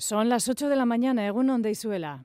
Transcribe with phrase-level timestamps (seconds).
[0.00, 2.24] Son las 8 de la mañana, Egunon de Isuela.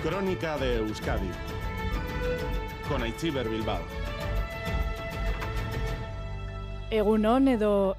[0.00, 1.28] Crónica de Euskadi
[2.88, 3.80] con Aichiber Bilbao.
[6.88, 7.96] Egunon edo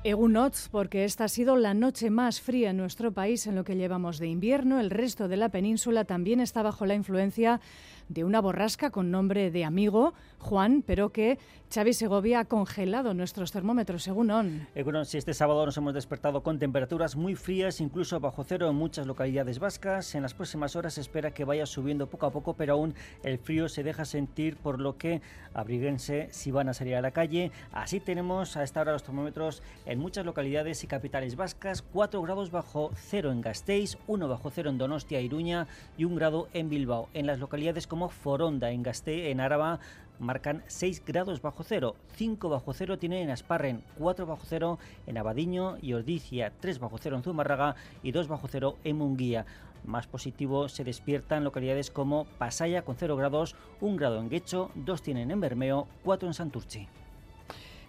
[0.71, 4.17] porque esta ha sido la noche más fría en nuestro país en lo que llevamos
[4.17, 4.79] de invierno.
[4.79, 7.59] El resto de la península también está bajo la influencia
[8.07, 11.39] de una borrasca con nombre de amigo, Juan, pero que
[11.73, 14.67] Xavi Segovia ha congelado nuestros termómetros, según ON.
[14.73, 18.75] Egunon, si este sábado nos hemos despertado con temperaturas muy frías, incluso bajo cero en
[18.75, 20.15] muchas localidades vascas.
[20.15, 23.37] En las próximas horas se espera que vaya subiendo poco a poco, pero aún el
[23.37, 25.21] frío se deja sentir, por lo que
[25.53, 27.51] abríguense si van a salir a la calle.
[27.73, 32.51] Así tenemos a esta hora los termómetros en muchas localidades y capitales vascas, 4 grados
[32.51, 35.67] bajo cero en Gasteiz, 1 bajo cero en Donostia, Iruña
[35.97, 37.09] y 1 grado en Bilbao.
[37.13, 39.79] En las localidades como Foronda, en Gasté, en Áraba,
[40.19, 45.17] marcan 6 grados bajo cero, 5 bajo cero tienen en Asparren, 4 bajo cero en
[45.17, 49.45] Abadiño y Ordicia, 3 bajo cero en Zumárraga y 2 bajo cero en Munguía.
[49.85, 55.01] Más positivo se despiertan localidades como Pasaya con 0 grados, 1 grado en Guecho, 2
[55.01, 56.87] tienen en Bermeo, 4 en Santurchi.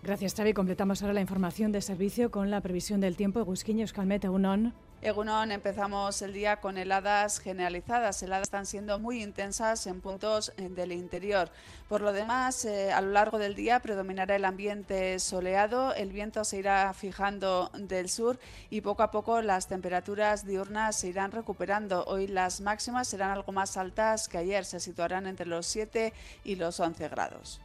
[0.02, 0.52] Gracias, Xavi.
[0.52, 3.44] Completamos ahora la información de servicio con la previsión del tiempo.
[3.44, 4.72] Gusquiño, Euskalmet, Egunon.
[5.00, 8.20] Egunon, empezamos el día con heladas generalizadas.
[8.20, 11.50] Heladas están siendo muy intensas en puntos del interior.
[11.88, 16.44] Por lo demás, eh, a lo largo del día predominará el ambiente soleado, el viento
[16.44, 22.04] se irá fijando del sur y poco a poco las temperaturas diurnas se irán recuperando.
[22.06, 26.56] Hoy las máximas serán algo más altas que ayer, se situarán entre los 7 y
[26.56, 27.60] los 11 grados.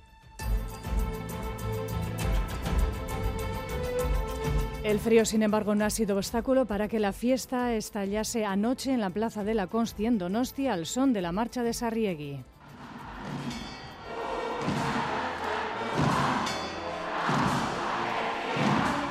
[4.84, 9.00] El frío, sin embargo, no ha sido obstáculo para que la fiesta estallase anoche en
[9.00, 12.44] la Plaza de la Consti en Donostia al son de la marcha de Sarriegui.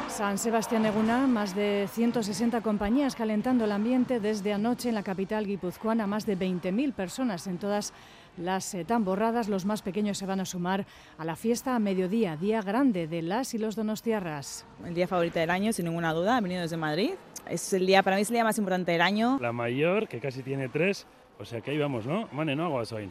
[0.09, 5.47] San Sebastián Eguna, más de 160 compañías calentando el ambiente desde anoche en la capital
[5.47, 9.49] guipuzcoana, más de 20.000 personas en todas las eh, tamborradas.
[9.49, 10.87] Los más pequeños se van a sumar
[11.19, 14.65] a la fiesta a mediodía, día grande de las y los donostiarras.
[14.85, 17.13] El día favorito del año, sin ninguna duda, venido desde Madrid.
[17.49, 19.39] Es el día, para mí es el día más importante del año.
[19.41, 21.07] La mayor, que casi tiene tres,
[21.39, 22.29] o sea que ahí vamos, ¿no?
[22.33, 22.67] Mane, ¿no?
[22.67, 23.11] Aguasoin.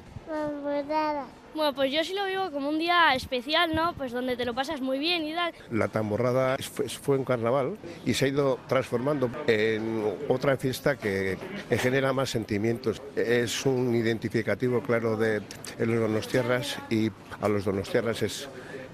[1.54, 3.94] Bueno, pues yo sí lo vivo como un día especial, ¿no?
[3.94, 5.54] Pues donde te lo pasas muy bien y tal.
[5.72, 11.38] La tamborrada fue, fue un carnaval y se ha ido transformando en otra fiesta que
[11.70, 13.02] genera más sentimientos.
[13.16, 15.42] Es un identificativo claro de,
[15.80, 17.10] los donostiarras y
[17.42, 18.50] a los donostiarras es,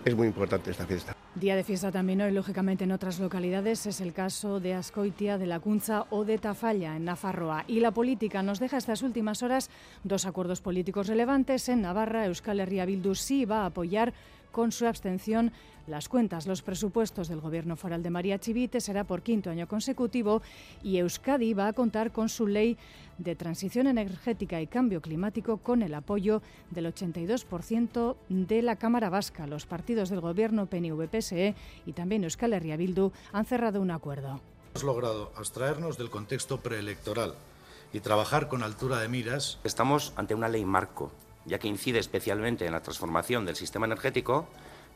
[0.08, 1.16] es muy importante esta fiesta.
[1.36, 3.86] Día de fiesta también hoy, lógicamente, en otras localidades.
[3.86, 7.64] Es el caso de Ascoitia, de La Cunza o de Tafalla, en Nafarroa.
[7.68, 9.70] Y la política nos deja estas últimas horas
[10.04, 11.70] dos acuerdos políticos relevantes.
[11.70, 14.14] En Navarra, Euskal Herria Bildu sí va a apoyar
[14.58, 15.52] con su abstención
[15.86, 20.42] las cuentas, los presupuestos del Gobierno foral de María Chivite será por quinto año consecutivo
[20.82, 22.76] y Euskadi va a contar con su ley
[23.20, 26.42] de transición energética y cambio climático con el apoyo
[26.72, 29.46] del 82% de la Cámara Vasca.
[29.46, 31.54] Los partidos del Gobierno PNV-PSE
[31.86, 34.42] y también Euskal Herria Bildu han cerrado un acuerdo.
[34.72, 37.36] Hemos logrado abstraernos del contexto preelectoral
[37.94, 39.60] y trabajar con altura de miras.
[39.64, 41.12] Estamos ante una ley marco,
[41.48, 44.48] ya que incide especialmente en la transformación del sistema energético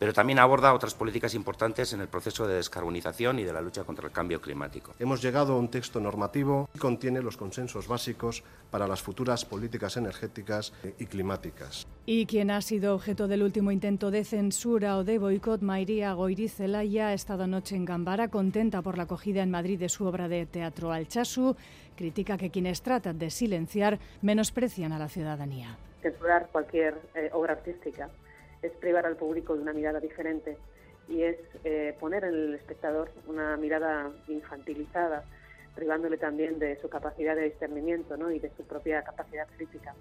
[0.02, 3.84] pero también aborda otras políticas importantes en el proceso de descarbonización y de la lucha
[3.84, 4.96] contra el cambio climático.
[4.98, 8.42] Hemos llegado a un texto normativo que contiene los consensos básicos
[8.72, 11.86] para las futuras políticas energéticas y climáticas.
[12.08, 17.10] Y quien ha sido objeto del último intento de censura o de boicot, Mairía Goirizelaya,
[17.10, 20.48] ha estado anoche en Gambara, contenta por la acogida en Madrid de su obra de
[20.48, 21.56] teatro Alchasu,
[21.96, 25.78] critica que quienes tratan de silenciar menosprecian a la ciudadanía.
[26.02, 28.10] Censurar cualquier eh, obra artística
[28.62, 30.58] es privar al público de una mirada diferente
[31.08, 35.24] y es eh, poner en el espectador una mirada infantilizada,
[35.76, 38.32] privándole también de su capacidad de discernimiento ¿no?
[38.32, 39.94] y de su propia capacidad crítica.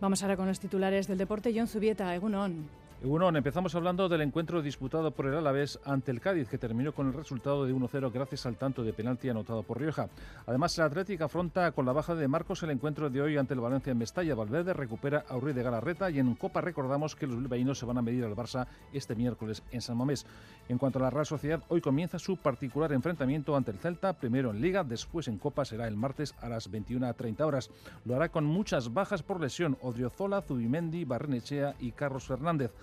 [0.00, 1.52] Vamos ahora con los titulares del deporte.
[1.54, 2.81] John Zubieta, Egunon.
[3.02, 7.08] Egunon, empezamos hablando del encuentro disputado por el Alavés ante el Cádiz, que terminó con
[7.08, 10.08] el resultado de 1-0 gracias al tanto de penalti anotado por Rioja.
[10.46, 13.60] Además, el Atlético afronta con la baja de Marcos el encuentro de hoy ante el
[13.60, 14.36] Valencia en Mestalla.
[14.36, 17.98] Valverde recupera a Uri de Galarreta y en Copa recordamos que los bilbaínos se van
[17.98, 20.24] a medir al Barça este miércoles en San Mamés.
[20.68, 24.52] En cuanto a la Real Sociedad, hoy comienza su particular enfrentamiento ante el Celta, primero
[24.52, 27.68] en Liga, después en Copa será el martes a las 21.30 horas.
[28.04, 32.70] Lo hará con muchas bajas por lesión, Odriozola, Zubimendi, Barrenechea y Carlos Fernández.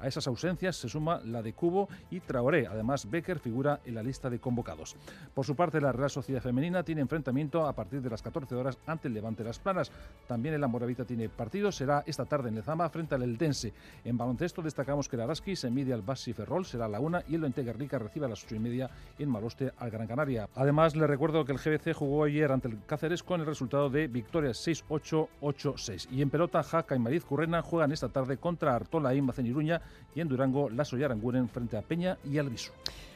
[0.00, 2.66] A esas ausencias se suma la de Cubo y Traoré.
[2.66, 4.96] Además, Becker figura en la lista de convocados.
[5.32, 8.78] Por su parte, la Real Sociedad Femenina tiene enfrentamiento a partir de las 14 horas
[8.86, 9.90] ante el Levante Las Planas.
[10.26, 13.72] También el Moravita tiene partido, será esta tarde en Lezama frente al Eldense.
[14.04, 17.34] En baloncesto destacamos que el Araski se mide al Basi Ferrol, será la una y
[17.34, 20.48] el Guernica recibe a las ocho y media en Maloste al Gran Canaria.
[20.54, 24.08] Además, le recuerdo que el GBC jugó ayer ante el Cáceres con el resultado de
[24.08, 26.08] victoria 6-8, 8-6.
[26.10, 29.80] Y en pelota, Jaca y Mariz Currena juegan esta tarde contra Artola y Maceniruña
[30.14, 32.72] y en Durango, Lasso y Aranguren frente a Peña y Alviso.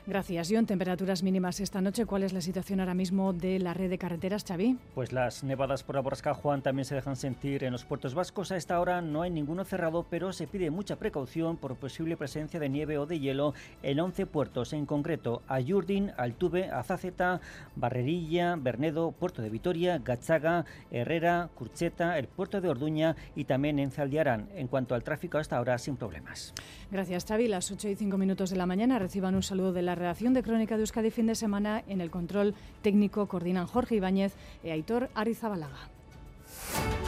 [0.08, 0.64] Gracias, John.
[0.64, 2.06] Temperaturas mínimas esta noche.
[2.06, 4.78] ¿Cuál es la situación ahora mismo de la red de carreteras, Xavi?
[4.94, 8.50] Pues las nevadas por Aborasca, Juan, también se dejan sentir en los puertos vascos.
[8.50, 12.58] A esta hora no hay ninguno cerrado, pero se pide mucha precaución por posible presencia
[12.58, 13.52] de nieve o de hielo
[13.82, 17.42] en 11 puertos, en concreto Ayurdin, Altuve, Azaceta,
[17.76, 23.90] Barrerilla, Bernedo, Puerto de Vitoria, Gachaga, Herrera, Curcheta, el puerto de Orduña y también en
[23.90, 24.48] Zaldiarán.
[24.54, 26.54] En cuanto al tráfico, hasta ahora sin problemas.
[26.90, 27.46] Gracias, Xavi.
[27.46, 30.42] Las 8 y 5 minutos de la mañana reciban un saludo de la redacción de
[30.42, 31.82] Crónica de Euskadi fin de semana.
[31.88, 34.34] En el control técnico coordinan Jorge Ibáñez
[34.64, 35.88] y Aitor Arizabalaga.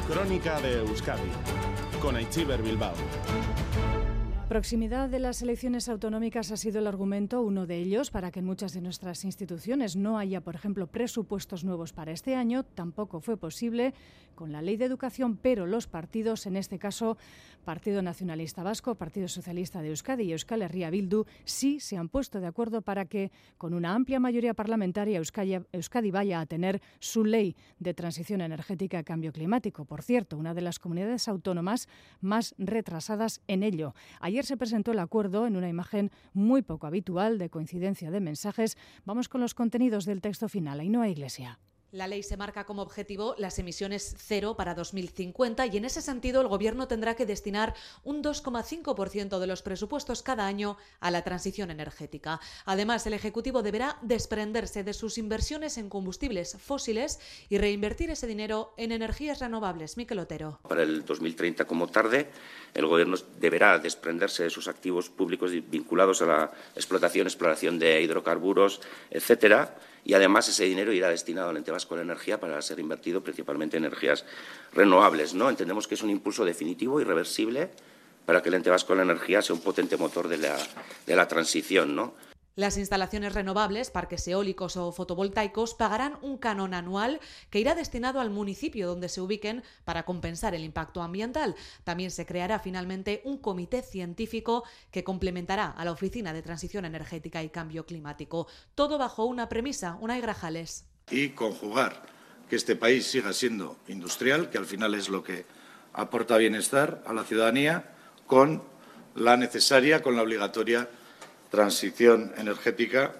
[0.08, 1.30] Crónica de Euskadi
[2.00, 2.94] con Aichiber Bilbao.
[4.50, 8.46] Proximidad de las elecciones autonómicas ha sido el argumento, uno de ellos, para que en
[8.46, 12.64] muchas de nuestras instituciones no haya, por ejemplo, presupuestos nuevos para este año.
[12.64, 13.94] Tampoco fue posible
[14.34, 17.16] con la ley de educación, pero los partidos, en este caso
[17.64, 22.40] Partido Nacionalista Vasco, Partido Socialista de Euskadi y Euskal Herria Bildu, sí se han puesto
[22.40, 27.56] de acuerdo para que, con una amplia mayoría parlamentaria, Euskadi, vaya a tener su ley
[27.78, 29.84] de transición energética y cambio climático.
[29.84, 31.88] Por cierto, una de las comunidades autónomas
[32.20, 33.94] más retrasadas en ello.
[34.20, 38.76] Ayer se presentó el acuerdo en una imagen muy poco habitual de coincidencia de mensajes.
[39.04, 40.80] Vamos con los contenidos del texto final.
[40.80, 41.58] Ainhoa Iglesia.
[41.92, 46.40] La ley se marca como objetivo las emisiones cero para 2050 y en ese sentido
[46.40, 51.68] el Gobierno tendrá que destinar un 2,5% de los presupuestos cada año a la transición
[51.68, 52.40] energética.
[52.64, 58.72] Además, el Ejecutivo deberá desprenderse de sus inversiones en combustibles fósiles y reinvertir ese dinero
[58.76, 59.96] en energías renovables.
[59.96, 60.60] Miquel Otero.
[60.68, 62.30] Para el 2030 como tarde,
[62.72, 68.80] el Gobierno deberá desprenderse de sus activos públicos vinculados a la explotación, exploración de hidrocarburos,
[69.10, 73.22] etcétera y además ese dinero irá destinado al ente vasco de energía para ser invertido
[73.22, 74.24] principalmente en energías
[74.72, 75.34] renovables.
[75.34, 75.50] ¿no?
[75.50, 77.70] Entendemos que es un impulso definitivo, irreversible,
[78.26, 80.56] para que el ente vasco de la energía sea un potente motor de la,
[81.06, 81.94] de la transición.
[81.94, 82.14] ¿no?
[82.60, 87.18] Las instalaciones renovables, parques eólicos o fotovoltaicos, pagarán un canon anual
[87.48, 91.56] que irá destinado al municipio donde se ubiquen para compensar el impacto ambiental.
[91.84, 97.42] También se creará finalmente un comité científico que complementará a la Oficina de Transición Energética
[97.42, 98.46] y Cambio Climático.
[98.74, 100.84] Todo bajo una premisa, una Grajales.
[101.10, 102.02] Y conjugar
[102.50, 105.46] que este país siga siendo industrial, que al final es lo que
[105.94, 107.94] aporta bienestar a la ciudadanía,
[108.26, 108.62] con
[109.14, 110.90] la necesaria, con la obligatoria
[111.50, 113.12] transición energética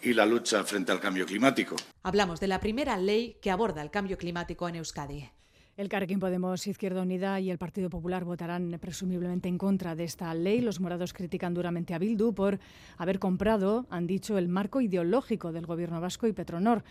[0.00, 1.76] y la lucha frente al cambio climático.
[2.02, 5.30] Hablamos de la primera ley que aborda el cambio climático en Euskadi.
[5.76, 10.32] El Carrequín Podemos, Izquierda Unida y el Partido Popular votarán presumiblemente en contra de esta
[10.32, 10.60] ley.
[10.60, 12.60] Los morados critican duramente a Bildu por
[12.96, 16.84] haber comprado, han dicho, el marco ideológico del Gobierno vasco y Petronor.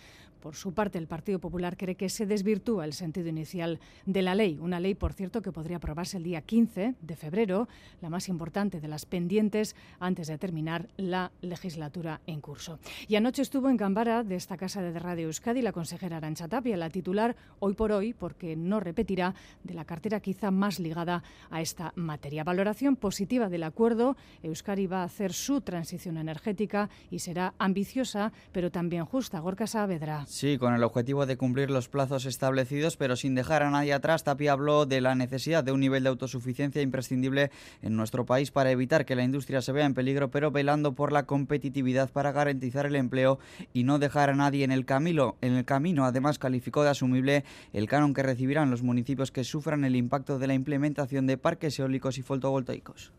[0.43, 4.35] Por su parte, el Partido Popular cree que se desvirtúa el sentido inicial de la
[4.35, 4.59] ley.
[4.59, 7.69] Una ley, por cierto, que podría aprobarse el día 15 de febrero,
[8.01, 12.77] la más importante de las pendientes antes de terminar la legislatura en curso.
[13.07, 16.75] Y anoche estuvo en Cámara de esta casa de Radio Euskadi la consejera Arancha Tapia,
[16.75, 21.61] la titular hoy por hoy, porque no repetirá, de la cartera quizá más ligada a
[21.61, 22.43] esta materia.
[22.43, 24.17] Valoración positiva del acuerdo.
[24.41, 29.39] Euskadi va a hacer su transición energética y será ambiciosa, pero también justa.
[29.39, 30.25] Gorka Saavedra.
[30.33, 34.23] Sí, con el objetivo de cumplir los plazos establecidos, pero sin dejar a nadie atrás,
[34.23, 37.51] Tapia habló de la necesidad de un nivel de autosuficiencia imprescindible
[37.83, 41.11] en nuestro país para evitar que la industria se vea en peligro, pero velando por
[41.11, 43.37] la competitividad para garantizar el empleo
[43.73, 45.35] y no dejar a nadie en el camino.
[45.41, 49.85] En el camino, además, calificó de asumible el canon que recibirán los municipios que sufran
[49.85, 53.13] el impacto de la implementación de parques eólicos y fotovoltaicos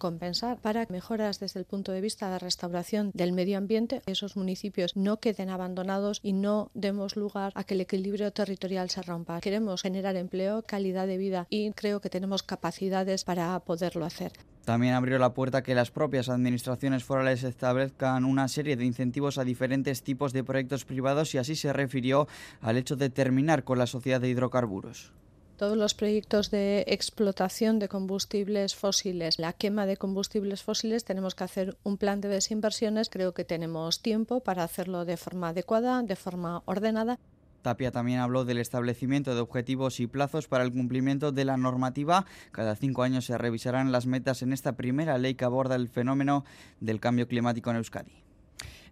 [0.00, 4.96] compensar para mejoras desde el punto de vista de restauración del medio ambiente, esos municipios
[4.96, 9.40] no queden abandonados y no demos lugar a que el equilibrio territorial se rompa.
[9.40, 14.32] Queremos generar empleo, calidad de vida y creo que tenemos capacidades para poderlo hacer.
[14.64, 19.38] También abrió la puerta a que las propias administraciones forales establezcan una serie de incentivos
[19.38, 22.26] a diferentes tipos de proyectos privados y así se refirió
[22.60, 25.12] al hecho de terminar con la sociedad de hidrocarburos
[25.60, 31.44] todos los proyectos de explotación de combustibles fósiles, la quema de combustibles fósiles, tenemos que
[31.44, 33.10] hacer un plan de desinversiones.
[33.10, 37.18] Creo que tenemos tiempo para hacerlo de forma adecuada, de forma ordenada.
[37.60, 42.24] Tapia también habló del establecimiento de objetivos y plazos para el cumplimiento de la normativa.
[42.52, 46.46] Cada cinco años se revisarán las metas en esta primera ley que aborda el fenómeno
[46.80, 48.29] del cambio climático en Euskadi.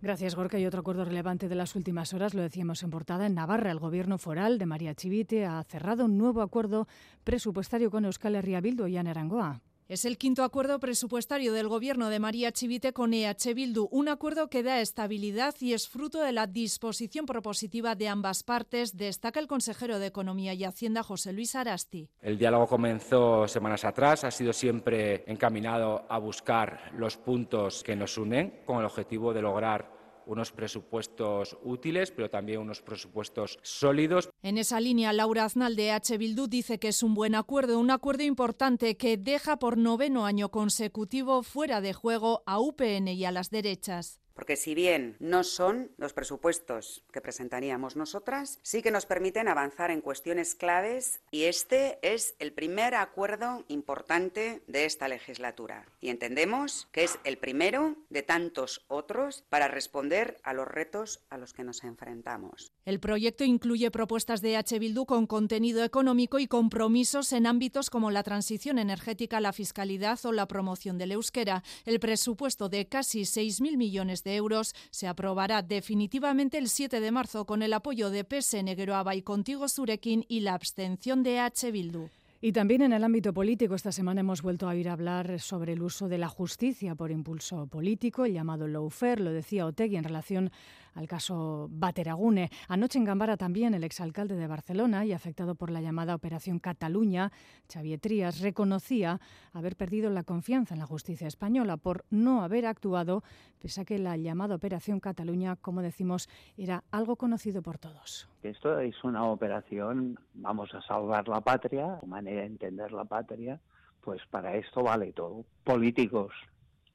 [0.01, 0.59] Gracias, Gorka.
[0.59, 3.81] Y otro acuerdo relevante de las últimas horas, lo decíamos en portada, en Navarra, el
[3.81, 6.87] gobierno foral de María Chivite ha cerrado un nuevo acuerdo
[7.25, 9.61] presupuestario con Euskal Herria Bildu y Anerangoa.
[9.89, 14.51] Es el quinto acuerdo presupuestario del gobierno de María Chivite con EH Bildu, un acuerdo
[14.51, 19.47] que da estabilidad y es fruto de la disposición propositiva de ambas partes, destaca el
[19.47, 22.11] consejero de Economía y Hacienda José Luis Arasti.
[22.21, 28.19] El diálogo comenzó semanas atrás, ha sido siempre encaminado a buscar los puntos que nos
[28.19, 29.98] unen con el objetivo de lograr
[30.29, 34.31] unos presupuestos útiles, pero también unos presupuestos sólidos.
[34.43, 36.17] En esa línea, Laura Aznal de H.
[36.19, 40.51] Bildu dice que es un buen acuerdo, un acuerdo importante que deja por noveno año
[40.51, 45.91] consecutivo fuera de juego a UPN y a las derechas porque si bien no son
[45.97, 51.99] los presupuestos que presentaríamos nosotras, sí que nos permiten avanzar en cuestiones claves y este
[52.03, 55.87] es el primer acuerdo importante de esta legislatura.
[56.01, 61.37] Y entendemos que es el primero de tantos otros para responder a los retos a
[61.37, 62.71] los que nos enfrentamos.
[62.85, 64.79] El proyecto incluye propuestas de H.
[64.79, 70.31] Bildu con contenido económico y compromisos en ámbitos como la transición energética, la fiscalidad o
[70.31, 71.65] la promoción del euskera.
[71.85, 77.45] El presupuesto de casi 6.000 millones de euros se aprobará definitivamente el 7 de marzo
[77.45, 81.71] con el apoyo de PSN Geroaba y Contigo Surekin y la abstención de H.
[81.71, 82.09] Bildu.
[82.41, 85.83] Y también en el ámbito político, esta semana hemos vuelto a a hablar sobre el
[85.83, 90.53] uso de la justicia por impulso político, el llamado lawfare, lo decía Otegui en relación
[90.95, 92.51] al caso Bateragune.
[92.69, 97.33] Anoche en Gambara también el exalcalde de Barcelona y afectado por la llamada Operación Cataluña,
[97.73, 99.21] Xavier Trías, reconocía
[99.53, 103.23] haber perdido la confianza en la justicia española por no haber actuado,
[103.61, 108.29] pese a que la llamada Operación Cataluña, como decimos, era algo conocido por todos.
[108.43, 113.61] Esto es una operación, vamos a salvar la patria, manera de entender la patria,
[114.01, 115.45] pues para esto vale todo.
[115.65, 116.33] Políticos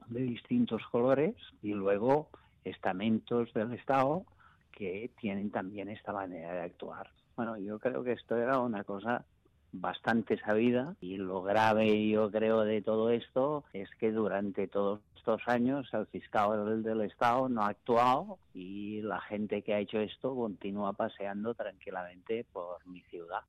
[0.08, 2.30] de distintos colores y luego
[2.66, 4.26] estamentos del Estado
[4.72, 7.10] que tienen también esta manera de actuar.
[7.36, 9.26] Bueno, yo creo que esto era una cosa
[9.74, 15.42] bastante sabida y lo grave yo creo de todo esto es que durante todos estos
[15.48, 20.36] años el fiscal del, Estado no ha actuado y la gente que ha hecho esto
[20.36, 23.42] continúa paseando tranquilamente por mi ciudad.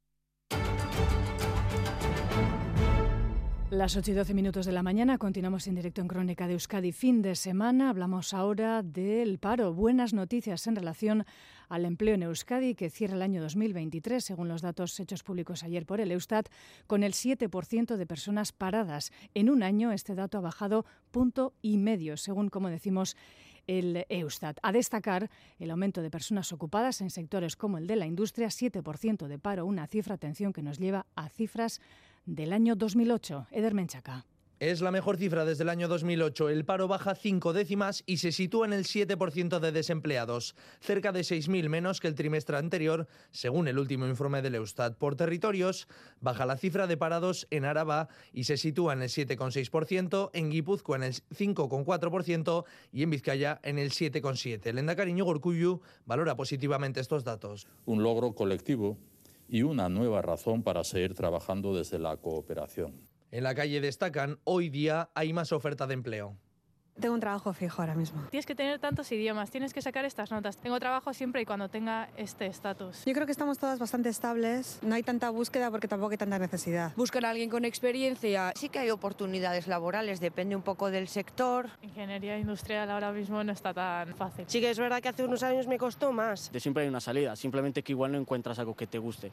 [3.75, 6.93] Las 8 y 12 minutos de la mañana continuamos en directo en Crónica de Euskadi.
[6.93, 9.75] Fin de semana hablamos ahora del paro.
[9.75, 11.25] Buenas noticias en relación
[11.69, 15.87] al empleo en Euskadi que cierra el año 2023, según los datos hechos públicos ayer
[15.87, 16.49] por el Eustat,
[16.87, 19.11] con el 7% de personas paradas.
[19.35, 23.17] En un año este dato ha bajado punto y medio, según como decimos
[23.67, 24.59] el Eustat.
[24.63, 29.27] A destacar el aumento de personas ocupadas en sectores como el de la industria, 7%
[29.27, 31.81] de paro, una cifra, atención, que nos lleva a cifras
[32.27, 33.49] del año 2008.
[33.51, 34.27] Eder Menchaca.
[34.61, 36.49] Es la mejor cifra desde el año 2008.
[36.49, 41.21] El paro baja cinco décimas y se sitúa en el 7% de desempleados, cerca de
[41.21, 44.97] 6.000 menos que el trimestre anterior, según el último informe del Eustat.
[44.97, 45.89] Por territorios,
[46.21, 50.97] baja la cifra de parados en Araba y se sitúa en el 7,6%, en Guipúzcoa
[50.97, 54.67] en el 5,4% y en Vizcaya en el 7,7%.
[54.67, 57.67] El Endacariño Gorcuyu valora positivamente estos datos.
[57.87, 58.99] Un logro colectivo
[59.49, 62.95] y una nueva razón para seguir trabajando desde la cooperación.
[63.31, 66.37] En la calle destacan, hoy día hay más oferta de empleo.
[67.01, 68.23] Tengo un trabajo fijo ahora mismo.
[68.31, 70.57] Tienes que tener tantos idiomas, tienes que sacar estas notas.
[70.57, 73.05] Tengo trabajo siempre y cuando tenga este estatus.
[73.05, 74.79] Yo creo que estamos todas bastante estables.
[74.81, 76.93] No hay tanta búsqueda porque tampoco hay tanta necesidad.
[76.97, 78.53] Buscan a alguien con experiencia.
[78.55, 81.69] Sí que hay oportunidades laborales, depende un poco del sector.
[81.83, 84.45] Ingeniería industrial ahora mismo no está tan fácil.
[84.49, 86.53] Sí que es verdad que hace unos años me costó más.
[86.53, 89.33] De siempre hay una salida, simplemente que igual no encuentras algo que te guste.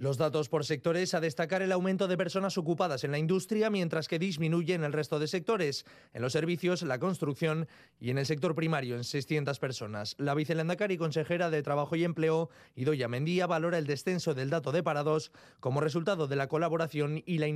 [0.00, 4.08] Los datos por sectores a destacar el aumento de personas ocupadas en la industria, mientras
[4.08, 7.68] que disminuye en el resto de sectores, en los servicios, la construcción
[8.00, 10.14] y en el sector primario en 600 personas.
[10.16, 14.82] La vicelandacari consejera de Trabajo y Empleo, Idoya Mendía, valora el descenso del dato de
[14.82, 17.48] parados como resultado de la colaboración y la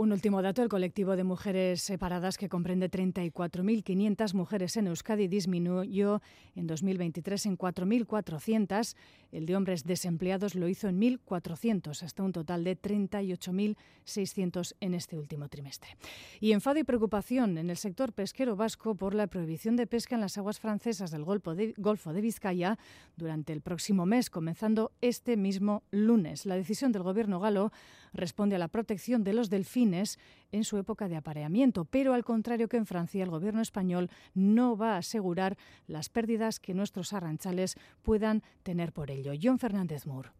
[0.00, 6.22] un último dato, el colectivo de mujeres separadas, que comprende 34.500 mujeres en Euskadi, disminuyó
[6.54, 8.96] en 2023 en 4.400.
[9.30, 15.18] El de hombres desempleados lo hizo en 1.400, hasta un total de 38.600 en este
[15.18, 15.98] último trimestre.
[16.40, 20.22] Y enfado y preocupación en el sector pesquero vasco por la prohibición de pesca en
[20.22, 22.78] las aguas francesas del Golfo de, Vizcaya
[23.18, 26.46] durante el próximo mes, comenzando este mismo lunes.
[26.46, 27.70] La decisión del gobierno galo
[28.12, 30.18] responde a la protección de los delfines
[30.52, 34.76] en su época de apareamiento, pero al contrario que en Francia, el gobierno español no
[34.76, 39.32] va a asegurar las pérdidas que nuestros arranchales puedan tener por ello.
[39.40, 40.30] John Fernández Moore.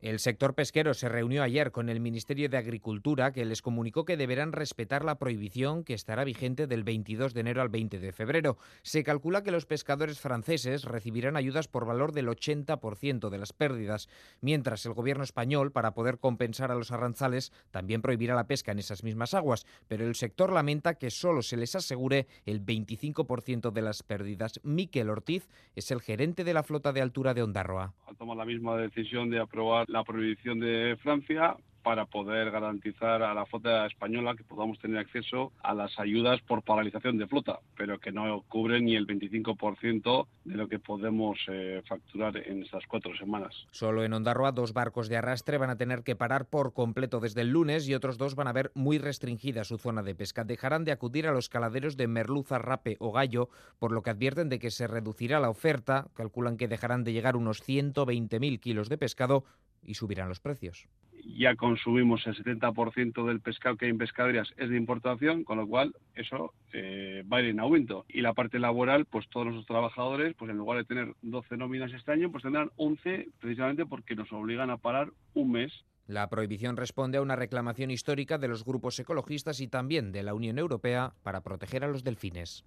[0.00, 4.16] El sector pesquero se reunió ayer con el Ministerio de Agricultura, que les comunicó que
[4.16, 8.58] deberán respetar la prohibición que estará vigente del 22 de enero al 20 de febrero.
[8.82, 14.08] Se calcula que los pescadores franceses recibirán ayudas por valor del 80% de las pérdidas,
[14.40, 18.78] mientras el gobierno español, para poder compensar a los arranzales, también prohibirá la pesca en
[18.78, 23.82] esas mismas aguas, pero el sector lamenta que solo se les asegure el 25% de
[23.82, 24.60] las pérdidas.
[24.62, 27.94] Miquel Ortiz es el gerente de la flota de altura de Ondarroa.
[28.06, 33.46] Ha la misma decisión de aprobar la prohibición de Francia para poder garantizar a la
[33.46, 38.12] flota española que podamos tener acceso a las ayudas por paralización de flota, pero que
[38.12, 43.66] no cubren ni el 25% de lo que podemos eh, facturar en estas cuatro semanas.
[43.70, 47.42] Solo en Ondarroa dos barcos de arrastre van a tener que parar por completo desde
[47.42, 50.44] el lunes y otros dos van a ver muy restringida su zona de pesca.
[50.44, 54.48] Dejarán de acudir a los caladeros de merluza, rape o gallo, por lo que advierten
[54.48, 56.08] de que se reducirá la oferta.
[56.14, 59.44] Calculan que dejarán de llegar unos 120.000 kilos de pescado
[59.82, 60.88] y subirán los precios.
[61.24, 65.66] Ya consumimos el 70% del pescado que hay en pescaderías es de importación, con lo
[65.66, 68.04] cual eso eh, va a ir en aumento.
[68.08, 71.92] Y la parte laboral, pues todos nuestros trabajadores, pues en lugar de tener 12 nóminas
[71.92, 75.72] este año, pues tendrán 11 precisamente porque nos obligan a parar un mes.
[76.06, 80.32] La prohibición responde a una reclamación histórica de los grupos ecologistas y también de la
[80.32, 82.64] Unión Europea para proteger a los delfines.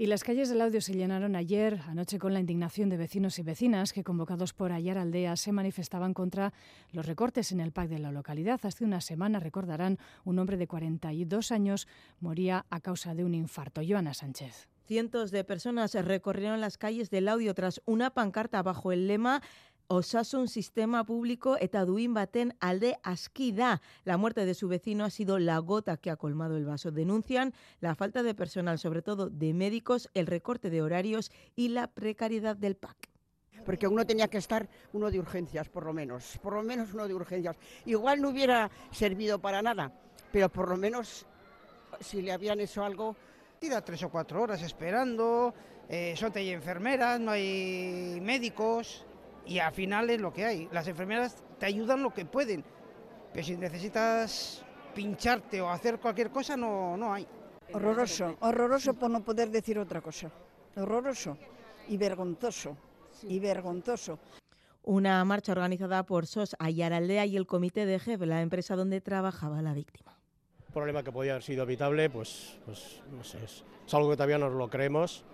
[0.00, 3.42] Y las calles del Audio se llenaron ayer, anoche, con la indignación de vecinos y
[3.42, 6.54] vecinas que, convocados por Ayar Aldea, se manifestaban contra
[6.90, 8.58] los recortes en el PAC de la localidad.
[8.62, 11.86] Hace una semana, recordarán, un hombre de 42 años
[12.18, 13.82] moría a causa de un infarto.
[13.86, 14.68] Joana Sánchez.
[14.86, 19.42] Cientos de personas recorrieron las calles del Audio tras una pancarta bajo el lema
[19.90, 23.52] osasun sistema público eta duin baten alde aski
[24.04, 26.92] La muerte de su vecino ha sido la gota que ha colmado el vaso.
[26.92, 31.88] Denuncian la falta de personal, sobre todo de médicos, el recorte de horarios y la
[31.88, 33.10] precariedad del PAC
[33.64, 37.06] porque uno tenía que estar uno de urgencias, por lo menos, por lo menos uno
[37.06, 37.56] de urgencias.
[37.84, 39.92] Igual no hubiera servido para nada,
[40.32, 41.26] pero por lo menos
[42.00, 43.16] si le habían hecho algo...
[43.58, 45.52] Tira tres o cuatro horas esperando,
[45.86, 49.04] eh, solo hay enfermeras, no hay médicos,
[49.50, 50.68] y al final es lo que hay.
[50.70, 52.64] Las enfermeras te ayudan lo que pueden,
[53.32, 54.64] pero si necesitas
[54.94, 57.26] pincharte o hacer cualquier cosa, no, no hay.
[57.72, 60.30] Horroroso, horroroso por no poder decir otra cosa.
[60.76, 61.36] Horroroso
[61.88, 62.76] y vergonzoso,
[63.24, 64.20] y vergonzoso.
[64.84, 69.62] Una marcha organizada por SOS Ayaraldea y el comité de GEB, la empresa donde trabajaba
[69.62, 70.16] la víctima.
[70.68, 74.16] Un problema que podía haber sido evitable, pues, pues no sé, es, es algo que
[74.16, 75.24] todavía no lo creemos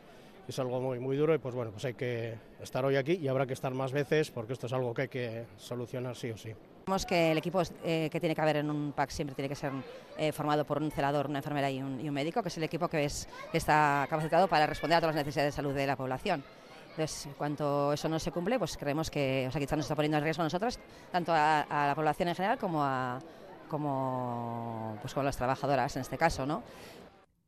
[0.48, 3.28] es algo muy, muy duro y pues bueno, pues hay que estar hoy aquí y
[3.28, 6.36] habrá que estar más veces porque esto es algo que hay que solucionar sí o
[6.36, 6.52] sí.
[6.86, 9.56] Vemos que el equipo eh, que tiene que haber en un PAC siempre tiene que
[9.56, 9.72] ser
[10.16, 13.04] eh, formado por un celador, una enfermera y un, médico, que es el equipo que,
[13.04, 16.44] es, está capacitado para responder a todas las necesidades de salud de la población.
[16.90, 20.24] Entonces, en cuanto eso no se cumple, pues creemos que Osakitzan nos está poniendo en
[20.24, 20.78] riesgo a nosotros,
[21.10, 23.18] tanto a, a la población en general como a,
[23.68, 26.62] como, pues, a las trabajadoras en este caso, ¿no?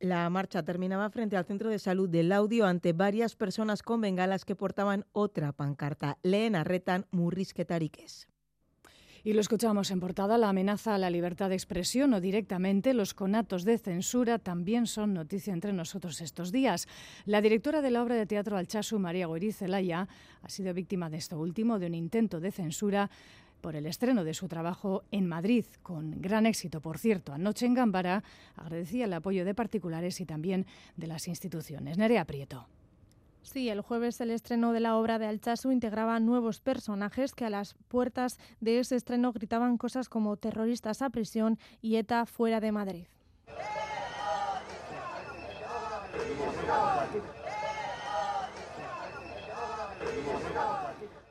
[0.00, 4.44] La marcha terminaba frente al centro de salud del audio ante varias personas con bengalas
[4.44, 6.18] que portaban otra pancarta.
[6.22, 8.28] Leen arretan murrisquetariques.
[9.24, 13.12] Y lo escuchamos en portada, la amenaza a la libertad de expresión o directamente los
[13.12, 16.86] conatos de censura también son noticia entre nosotros estos días.
[17.24, 20.06] La directora de la obra de teatro Alchazu, María Goiriz Zelaya,
[20.42, 23.10] ha sido víctima de esto último, de un intento de censura
[23.60, 27.32] por el estreno de su trabajo en Madrid, con gran éxito, por cierto.
[27.32, 28.22] Anoche en Gambara
[28.56, 30.66] agradecía el apoyo de particulares y también
[30.96, 31.98] de las instituciones.
[31.98, 32.66] Nerea Prieto.
[33.42, 37.50] Sí, el jueves el estreno de la obra de Alchazu integraba nuevos personajes que a
[37.50, 42.72] las puertas de ese estreno gritaban cosas como terroristas a prisión y ETA fuera de
[42.72, 43.06] Madrid.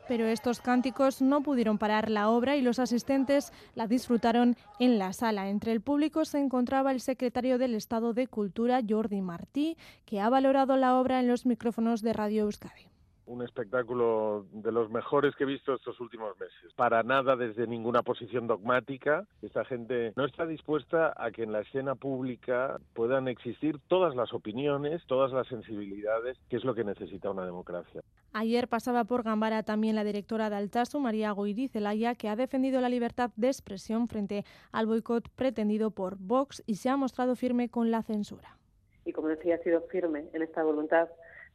[0.08, 5.13] Pero estos cánticos no pudieron parar la obra y los asistentes la disfrutaron en la
[5.13, 5.50] sala.
[5.50, 10.30] Entre el público se encontraba el secretario del Estado de Cultura, Jordi Martí, que ha
[10.30, 12.97] valorado la obra en los micrófonos de Radio Euskadi
[13.28, 16.74] un espectáculo de los mejores que he visto estos últimos meses.
[16.76, 19.28] Para nada desde ninguna posición dogmática.
[19.42, 24.34] Esta gente no está dispuesta a que en la escena pública puedan existir todas las
[24.34, 28.02] opiniones, todas las sensibilidades, que es lo que necesita una democracia.
[28.34, 32.82] Ayer pasaba por Gambara también la directora de Altasu, María Goiri Zelaya, que ha defendido
[32.82, 37.70] la libertad de expresión frente al boicot pretendido por Vox y se ha mostrado firme
[37.70, 38.58] con la censura.
[39.06, 41.08] Y como decía, ha sido firme en esta voluntad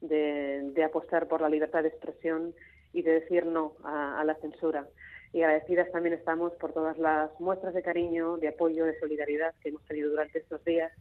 [0.02, 2.54] de, apostar por la libertad de expresión
[2.92, 4.86] y de decir no a, la censura.
[5.32, 9.70] y agradecidas también estamos por todas las muestras de cariño, de apoyo, de solidaridad que
[9.70, 10.92] hemos tenido durante estos días.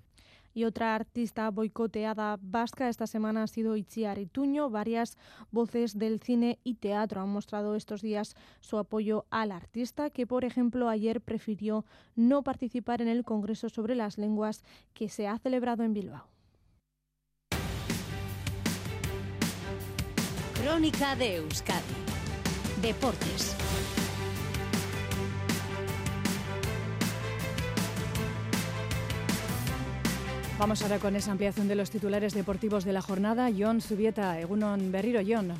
[0.54, 4.70] Y otra artista boicoteada vasca esta semana ha sido Itziar Ituño.
[4.70, 5.18] Varias
[5.50, 10.44] voces del cine y teatro han mostrado estos días su apoyo al artista, que por
[10.44, 11.86] ejemplo ayer prefirió
[12.16, 16.28] no participar en el Congreso sobre las Lenguas que se ha celebrado en Bilbao.
[20.62, 21.82] Crónica de Euskadi.
[22.84, 23.56] Deportes.
[30.60, 33.50] Vamos ahora con esa ampliación de los titulares deportivos de la jornada.
[33.58, 35.52] John Subieta, Egunon Berriro, John.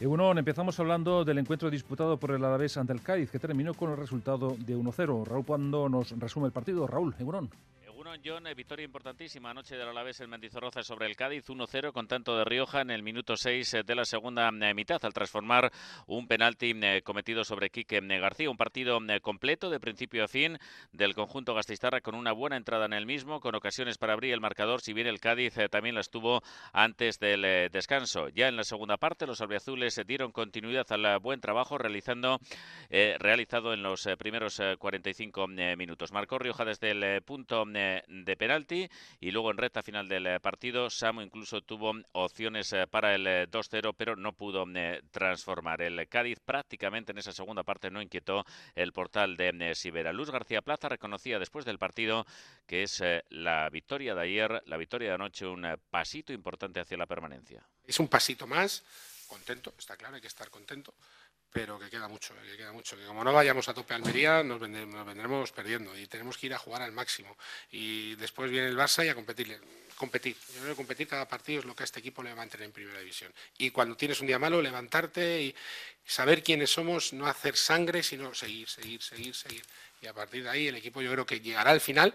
[0.00, 3.92] Egunon, empezamos hablando del encuentro disputado por el Alavés ante el Cádiz, que terminó con
[3.92, 5.24] el resultado de 1-0.
[5.24, 6.88] Raúl Pando nos resume el partido.
[6.88, 7.48] Raúl, Egunon.
[8.22, 12.36] John, eh, victoria importantísima anoche del Alavés en Mendizorroza sobre el Cádiz, 1-0 con tanto
[12.36, 15.70] de Rioja en el minuto 6 eh, de la segunda eh, mitad al transformar
[16.06, 18.50] un penalti cometido sobre Quique García.
[18.50, 20.58] Un partido completo de principio a fin
[20.92, 24.40] del conjunto gastistarra con una buena entrada en el mismo, con ocasiones para abrir el
[24.40, 28.28] marcador, si bien el Cádiz también las tuvo antes del descanso.
[28.30, 32.40] Ya en la segunda parte los albiazules dieron continuidad al buen trabajo realizando,
[32.90, 35.46] realizado en los primeros 45
[35.76, 36.12] minutos.
[36.12, 37.64] Marcó Rioja desde el punto
[38.08, 38.88] de penalti
[39.20, 43.26] y luego en recta final del eh, partido Samo incluso tuvo opciones eh, para el
[43.26, 44.64] 2-0 eh, pero no pudo
[45.10, 45.82] transformar.
[45.82, 50.12] El Cádiz prácticamente en esa segunda parte no inquietó el portal de Sibera.
[50.12, 52.26] Luz García Plaza reconocía después del partido
[52.66, 57.06] que es la victoria de ayer, la victoria de anoche, un pasito importante hacia la
[57.06, 57.66] permanencia.
[57.84, 58.84] Es un pasito más,
[59.26, 60.94] contento, está claro, hay que estar contento
[61.52, 64.58] pero que queda mucho, que queda mucho, que como no vayamos a tope Almería nos,
[64.58, 67.36] vendremos, perdiendo y tenemos que ir a jugar al máximo
[67.70, 69.60] y después viene el Barça y a competir,
[69.96, 70.34] competir.
[70.54, 72.36] Yo creo que competir cada partido es lo que a este equipo le va a
[72.36, 73.32] mantener en primera división.
[73.58, 75.54] Y cuando tienes un día malo, levantarte y
[76.04, 79.62] saber quiénes somos, no hacer sangre, sino seguir, seguir, seguir, seguir.
[80.00, 82.14] Y a partir de ahí el equipo yo creo que llegará al final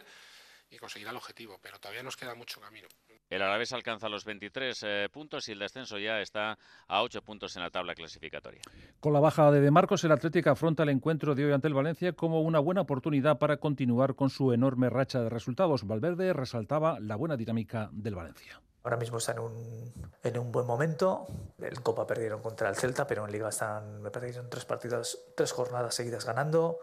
[0.72, 2.88] y conseguirá el objetivo, pero todavía nos queda mucho camino.
[3.30, 7.56] El Alavés alcanza los 23 eh, puntos y el descenso ya está a 8 puntos
[7.58, 8.62] en la tabla clasificatoria.
[9.02, 11.74] Con la baja de De Marcos, el Atlético afronta el encuentro de hoy ante el
[11.74, 15.86] Valencia como una buena oportunidad para continuar con su enorme racha de resultados.
[15.86, 18.62] Valverde resaltaba la buena dinámica del Valencia.
[18.84, 21.28] Ahora mismo están en un, en un buen momento.
[21.60, 25.52] En Copa perdieron contra el Celta, pero en Liga están, me parece tres partidos, tres
[25.52, 26.80] jornadas seguidas ganando,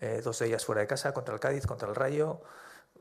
[0.00, 2.40] eh, dos de ellas fuera de casa, contra el Cádiz, contra el Rayo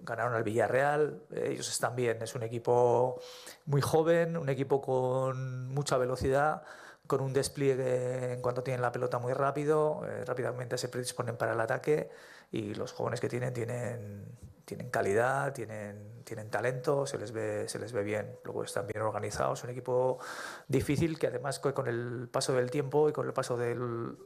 [0.02, 3.20] ganaron al Villarreal, ellos están bien, es un equipo
[3.66, 6.64] muy joven, un equipo con mucha velocidad,
[7.08, 11.54] con un despliegue en cuanto tienen la pelota muy rápido, eh, rápidamente se predisponen para
[11.54, 12.10] el ataque
[12.52, 14.26] y los jóvenes que tienen tienen,
[14.66, 19.02] tienen calidad, tienen, tienen talento, se les, ve, se les ve bien, luego están bien
[19.02, 20.20] organizados, un equipo
[20.68, 24.18] difícil que además con el paso del tiempo y con el paso del,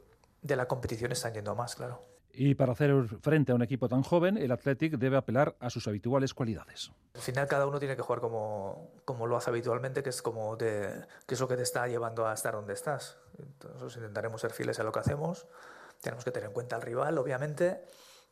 [0.42, 2.11] de la competición están yendo más, claro.
[2.34, 5.86] Y para hacer frente a un equipo tan joven, el Athletic debe apelar a sus
[5.86, 6.90] habituales cualidades.
[7.14, 10.56] Al final cada uno tiene que jugar como, como lo hace habitualmente, que es, como
[10.56, 13.18] que es lo que te está llevando a estar donde estás.
[13.38, 15.46] Entonces intentaremos ser fieles a lo que hacemos.
[16.00, 17.84] Tenemos que tener en cuenta al rival, obviamente,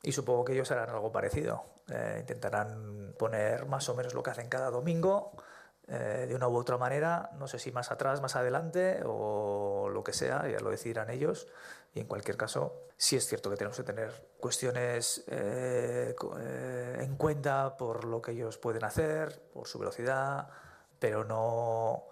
[0.03, 1.65] y supongo que ellos harán algo parecido.
[1.89, 5.33] Eh, intentarán poner más o menos lo que hacen cada domingo,
[5.93, 10.05] eh, de una u otra manera, no sé si más atrás, más adelante o lo
[10.05, 11.49] que sea, ya lo decidirán ellos.
[11.95, 17.17] Y en cualquier caso, sí es cierto que tenemos que tener cuestiones eh, eh, en
[17.17, 20.49] cuenta por lo que ellos pueden hacer, por su velocidad,
[20.99, 22.05] pero no,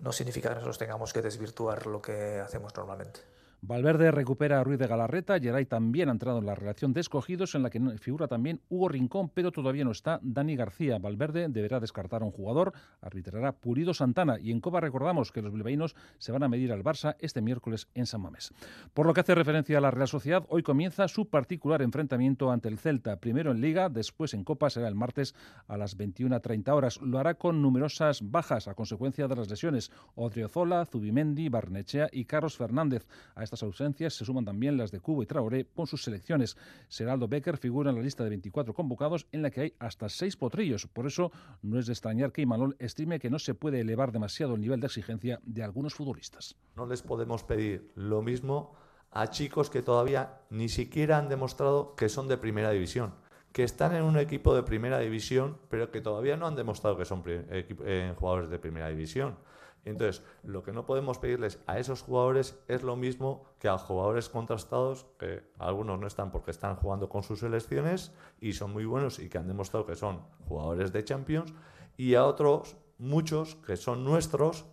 [0.00, 3.20] no significa que nosotros tengamos que desvirtuar lo que hacemos normalmente.
[3.62, 7.54] Valverde recupera a Ruiz de Galarreta, Geray también ha entrado en la relación de escogidos
[7.54, 10.98] en la que figura también Hugo Rincón, pero todavía no está Dani García.
[10.98, 15.52] Valverde deberá descartar a un jugador, arbitrará Purido Santana y en Copa recordamos que los
[15.52, 18.54] bilbaínos se van a medir al Barça este miércoles en San Mamés.
[18.94, 22.68] Por lo que hace referencia a la Real Sociedad, hoy comienza su particular enfrentamiento ante
[22.68, 25.34] el Celta, primero en Liga, después en Copa, será el martes
[25.68, 27.00] a las 21.30 horas.
[27.02, 29.92] Lo hará con numerosas bajas a consecuencia de las lesiones.
[30.14, 33.06] Odriozola, Zubimendi, Barnechea y Carlos Fernández.
[33.50, 36.56] Estas ausencias se suman también las de Cubo y Traoré con sus selecciones.
[36.88, 40.36] Seraldo Becker figura en la lista de 24 convocados en la que hay hasta seis
[40.36, 40.86] potrillos.
[40.86, 41.32] Por eso
[41.62, 44.78] no es de extrañar que Imanol estime que no se puede elevar demasiado el nivel
[44.78, 46.54] de exigencia de algunos futbolistas.
[46.76, 48.76] No les podemos pedir lo mismo
[49.10, 53.14] a chicos que todavía ni siquiera han demostrado que son de primera división
[53.52, 57.04] que están en un equipo de primera división, pero que todavía no han demostrado que
[57.04, 59.36] son eh, jugadores de primera división.
[59.84, 64.28] Entonces, lo que no podemos pedirles a esos jugadores es lo mismo que a jugadores
[64.28, 69.18] contrastados, que algunos no están porque están jugando con sus selecciones y son muy buenos
[69.18, 71.54] y que han demostrado que son jugadores de Champions,
[71.96, 74.66] y a otros, muchos que son nuestros,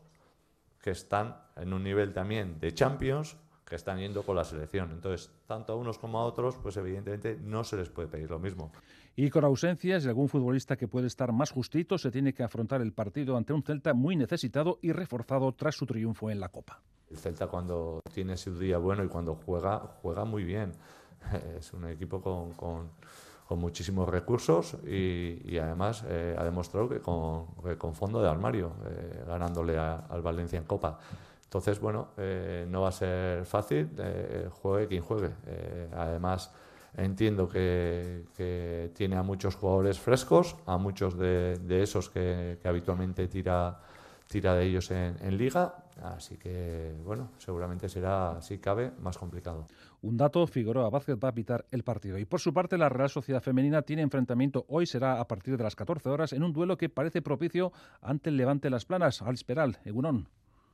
[0.81, 4.91] que están en un nivel también de Champions, que están yendo con la selección.
[4.91, 8.39] Entonces, tanto a unos como a otros, pues evidentemente no se les puede pedir lo
[8.39, 8.71] mismo.
[9.15, 12.81] Y con ausencias y algún futbolista que puede estar más justito, se tiene que afrontar
[12.81, 16.81] el partido ante un Celta muy necesitado y reforzado tras su triunfo en la Copa.
[17.09, 20.71] El Celta cuando tiene su día bueno y cuando juega, juega muy bien.
[21.57, 22.91] Es un equipo con, con,
[23.47, 28.29] con muchísimos recursos y, y además eh, ha demostrado que con, que con, fondo de
[28.29, 30.99] armario, eh, ganándole a, al Valencia en Copa.
[31.47, 35.29] Entonces, bueno, eh, no va a ser fácil, eh, juegue quien juegue.
[35.45, 36.53] Eh, además,
[36.93, 43.79] entiendo que, tiene a muchos jugadores frescos, a muchos de, de esos que, habitualmente tira,
[44.27, 49.67] tira de ellos en, liga, así que, bueno, seguramente será, si cabe, más complicado.
[50.01, 52.17] Un dato, Figueroa Vázquez va a pitar el partido.
[52.17, 55.63] Y por su parte, la Real Sociedad Femenina tiene enfrentamiento hoy, será a partir de
[55.63, 59.35] las 14 horas, en un duelo que parece propicio ante el Levante Las Planas, al
[59.35, 60.27] Esperal, Egunon.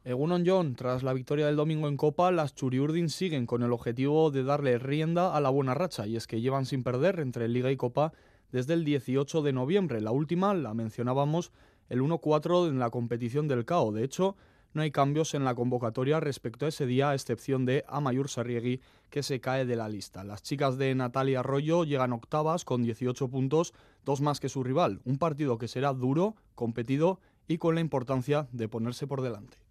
[0.05, 4.31] Egunon John, tras la victoria del domingo en Copa, las Churiurdin siguen con el objetivo
[4.31, 7.71] de darle rienda a la buena racha, y es que llevan sin perder entre Liga
[7.71, 8.11] y Copa
[8.51, 10.01] desde el 18 de noviembre.
[10.01, 11.53] La última la mencionábamos
[11.87, 13.93] el 1-4 en la competición del CAO.
[13.93, 14.35] De hecho,
[14.73, 18.81] no hay cambios en la convocatoria respecto a ese día, a excepción de Amayur Sarriegui,
[19.09, 20.25] que se cae de la lista.
[20.25, 24.99] Las chicas de Natalia Arroyo llegan octavas con 18 puntos, dos más que su rival.
[25.05, 29.62] Un partido que será duro, competido y con la importancia de ponerse por delante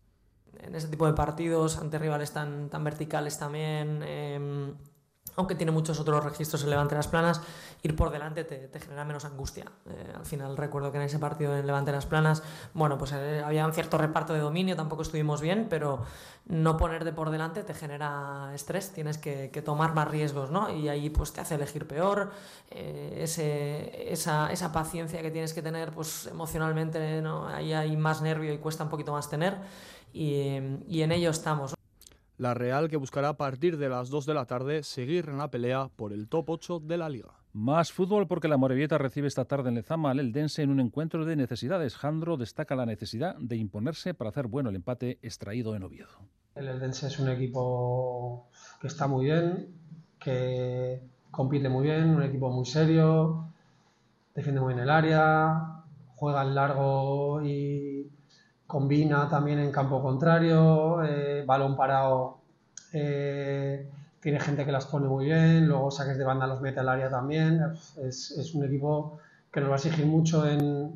[0.61, 4.75] en ese tipo de partidos ante rivales tan, tan verticales también, eh,
[5.37, 7.41] aunque tiene muchos otros registros en Levante las Planas,
[7.83, 9.65] ir por delante te, te genera menos angustia.
[9.87, 12.43] Eh, al final recuerdo que en ese partido en Levante las Planas,
[12.75, 16.05] bueno, pues eh, había un cierto reparto de dominio, tampoco estuvimos bien, pero
[16.47, 20.75] no ponerte por delante te genera estrés, tienes que, tomar más riesgos, ¿no?
[20.75, 22.33] Y ahí pues te hace elegir peor,
[22.71, 27.47] eh, ese, esa, esa, paciencia que tienes que tener, pues emocionalmente, ¿no?
[27.47, 29.57] Ahí hay más nervio y cuesta un poquito más tener
[30.13, 31.75] y en ello estamos.
[32.43, 35.53] La Real que buscará a partir de las 2 de la tarde seguir en la
[35.53, 37.29] pelea por el top 8 de la liga.
[37.53, 41.25] Más fútbol porque la Morevieta recibe esta tarde en Lezama al Eldense en un encuentro
[41.25, 41.95] de necesidades.
[41.95, 46.09] Jandro destaca la necesidad de imponerse para hacer bueno el empate extraído en Oviedo.
[46.57, 48.49] El Eldense es un equipo
[48.81, 49.69] que está muy bien,
[50.19, 51.01] que
[51.31, 53.53] compite muy bien, un equipo muy serio,
[54.35, 55.85] defiende muy bien el área,
[56.17, 58.02] juega en largo y
[58.73, 62.39] combina también en campo contrario, eh, balón parado,
[62.95, 63.87] eh,
[64.19, 67.11] tiene gente que las pone muy bien, luego saques de banda los mete al área
[67.11, 67.61] también.
[68.03, 69.19] Es, es un equipo
[69.53, 70.91] que nos va a exigir mucho en,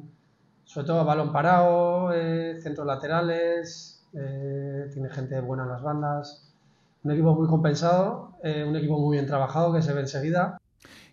[0.65, 6.51] sobre todo balón parado, eh, centros laterales, tiene gente buena en las bandas.
[7.05, 10.59] Un equipo muy compensado, un equipo muy bien trabajado que se ve enseguida.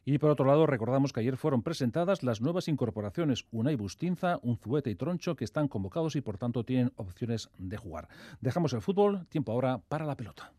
[0.05, 4.89] Y por otro lado, recordamos que ayer fueron presentadas las nuevas incorporaciones Unai Bustinza, Unzuete
[4.89, 8.09] y Troncho, que están convocados y por tanto tienen opciones de jugar.
[8.41, 10.51] Dejamos el fútbol, tiempo ahora para la pelota.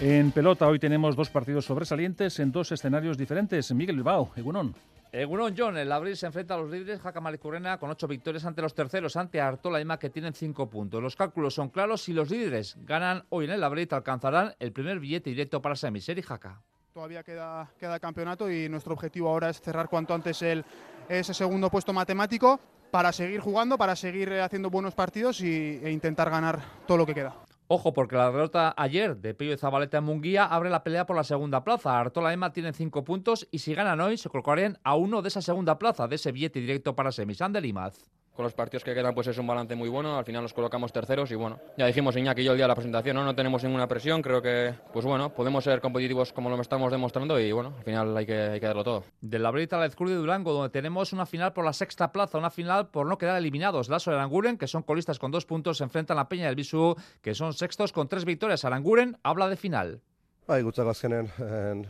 [0.00, 3.72] En pelota hoy tenemos dos partidos sobresalientes en dos escenarios diferentes.
[3.72, 4.74] Miguel Bilbao, Egunon.
[5.14, 8.62] Egunon John, el abril se enfrenta a los líderes Jaca Malicurrena con ocho victorias ante
[8.62, 11.02] los terceros, ante Artola y Ima que tienen cinco puntos.
[11.02, 15.00] Los cálculos son claros si los líderes ganan hoy en el abril alcanzarán el primer
[15.00, 16.62] billete directo para Semiser y Jaca.
[16.94, 17.68] Todavía queda,
[18.00, 22.58] campeonato y nuestro objetivo ahora es cerrar cuanto antes ese segundo puesto matemático
[22.90, 27.14] para seguir jugando, para seguir haciendo buenos partidos y, e intentar ganar todo lo que
[27.14, 27.34] queda.
[27.68, 31.16] Ojo, porque la derrota ayer de Pello y Zabaleta en Munguía abre la pelea por
[31.16, 31.98] la segunda plaza.
[31.98, 35.40] Artola Ema tienen cinco puntos y si ganan hoy se colocarían a uno de esa
[35.40, 38.10] segunda plaza, de ese billete directo para Semisan de Limaz.
[38.34, 40.92] Con los partidos que quedan pues es un balance muy bueno, al final nos colocamos
[40.92, 43.24] terceros y bueno, ya dijimos Iñaki y yo el día de la presentación, ¿no?
[43.24, 47.38] no tenemos ninguna presión, creo que pues bueno, podemos ser competitivos como lo estamos demostrando
[47.38, 49.04] y bueno, al final hay que, hay que darlo todo.
[49.20, 52.38] Del Abril a la Cruz de Durango, donde tenemos una final por la sexta plaza,
[52.38, 53.88] una final por no quedar eliminados.
[53.88, 56.56] Lasso y Aranguren, que son colistas con dos puntos, se enfrentan a la Peña del
[56.56, 58.64] Bisu, que son sextos con tres victorias.
[58.64, 60.00] Aranguren habla de final.
[60.46, 61.84] Bai, gutzak azkenen, en,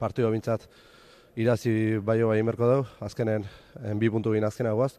[0.00, 0.64] partido bintzat
[1.36, 3.44] irazi baio bai merko dau, azkenen
[3.84, 4.94] en, bi puntu gina azkena guaz,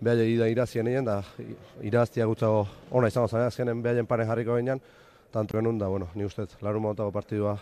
[0.00, 1.22] behaile irazien egin, da
[1.82, 4.80] iraztia gutzago ona izango zen, azkenen behailen paren jarriko gainean,
[5.30, 7.58] tanto genuen da, bueno, ni ustez, larun montako partidua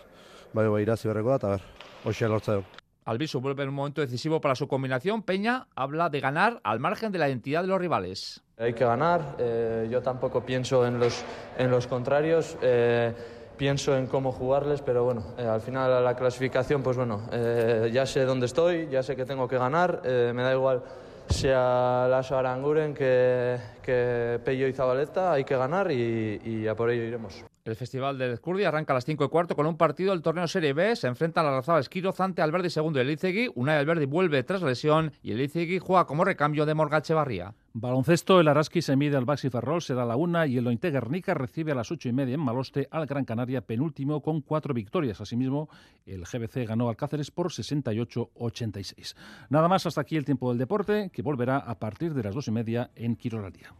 [0.53, 1.61] baio bai irazi berreko da, eta ber,
[2.05, 2.63] hoxe lortza du.
[3.05, 5.23] Albisu vuelve en un momento decisivo para su combinación.
[5.23, 8.43] Peña habla de ganar al margen de la identidad de los rivales.
[8.57, 9.35] Hay que ganar.
[9.39, 11.23] Eh, yo tampoco pienso en los,
[11.57, 12.55] en los contrarios.
[12.61, 13.11] Eh,
[13.57, 17.89] pienso en cómo jugarles, pero bueno, eh, al final a la clasificación, pues bueno, eh,
[17.91, 20.01] ya sé dónde estoy, ya sé que tengo que ganar.
[20.05, 20.81] Eh, me da igual
[21.29, 26.89] sea Lasso Aranguren que, que Pello y Zabaleta, hay que ganar y, y a por
[26.89, 27.45] ello iremos.
[27.69, 30.47] El Festival de Ezcurdi arranca a las 5 y cuarto con un partido del torneo
[30.47, 30.95] Serie B.
[30.95, 33.51] Se enfrentan la Razaba Esquiro, Zante, Alberdi segundo y Elizegui.
[33.53, 37.53] Unai Alberdi vuelve tras lesión y Elizegui juega como recambio de Morgache Barría.
[37.73, 40.89] Baloncesto, el Araski se mide al Baxi Ferrol, será a la una y el Ointe
[40.89, 44.73] Guernica recibe a las ocho y media en Maloste al Gran Canaria, penúltimo con cuatro
[44.73, 45.21] victorias.
[45.21, 45.69] Asimismo,
[46.07, 49.15] el GBC ganó al Cáceres por 68-86.
[49.49, 52.47] Nada más, hasta aquí el tiempo del deporte, que volverá a partir de las dos
[52.47, 53.75] y media en Quirolaria.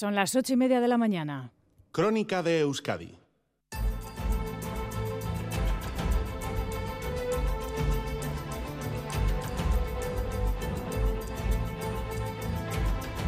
[0.00, 1.52] Son las ocho y media de la mañana.
[1.92, 3.19] Crónica de Euskadi.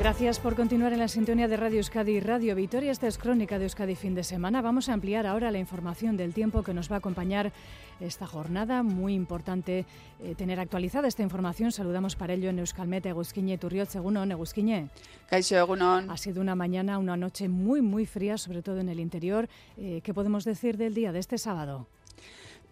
[0.02, 2.90] Gracias por continuar en la sintonía de Radio Euskadi y Radio Vitoria.
[2.90, 4.60] Esta es Crónica de Euskadi fin de semana.
[4.60, 7.52] Vamos a ampliar ahora la información del tiempo que nos va a acompañar
[8.00, 8.82] esta jornada.
[8.82, 9.86] Muy importante
[10.20, 11.70] eh, tener actualizada esta información.
[11.70, 14.88] Saludamos para ello en Euskalmet, Egusquiñe, Turriot, Segunon, Egusquiñe.
[15.30, 16.10] Kaixo, Egunon.
[16.10, 19.48] Ha sido una mañana, una noche muy, muy fría, sobre todo en el interior.
[19.78, 21.86] Eh, ¿Qué podemos decir del día de este sábado?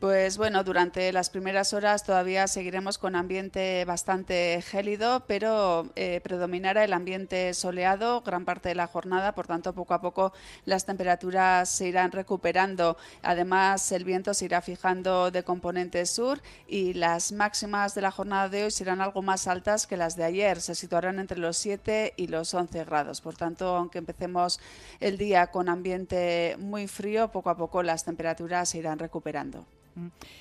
[0.01, 6.85] Pues bueno, durante las primeras horas todavía seguiremos con ambiente bastante gélido, pero eh, predominará
[6.85, 10.33] el ambiente soleado gran parte de la jornada, por tanto poco a poco
[10.65, 12.97] las temperaturas se irán recuperando.
[13.21, 18.49] Además, el viento se irá fijando de componente sur y las máximas de la jornada
[18.49, 22.15] de hoy serán algo más altas que las de ayer, se situarán entre los 7
[22.17, 23.21] y los 11 grados.
[23.21, 24.61] Por tanto, aunque empecemos
[24.99, 29.67] el día con ambiente muy frío, poco a poco las temperaturas se irán recuperando.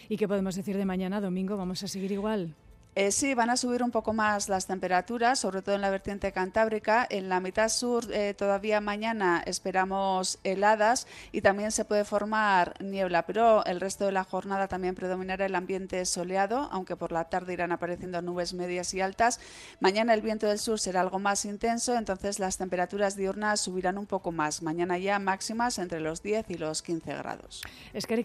[0.07, 1.57] ¿Y qué podemos decir de mañana, domingo?
[1.57, 2.55] ¿Vamos a seguir igual?
[2.95, 6.31] Eh, sí, van a subir un poco más las temperaturas, sobre todo en la vertiente
[6.31, 7.07] cantábrica.
[7.09, 13.25] En la mitad sur eh, todavía mañana esperamos heladas y también se puede formar niebla,
[13.25, 17.53] pero el resto de la jornada también predominará el ambiente soleado, aunque por la tarde
[17.53, 19.39] irán apareciendo nubes medias y altas.
[19.79, 24.07] Mañana el viento del sur será algo más intenso, entonces las temperaturas diurnas subirán un
[24.07, 24.61] poco más.
[24.63, 27.61] Mañana ya máximas entre los 10 y los 15 grados.
[27.93, 28.15] Es que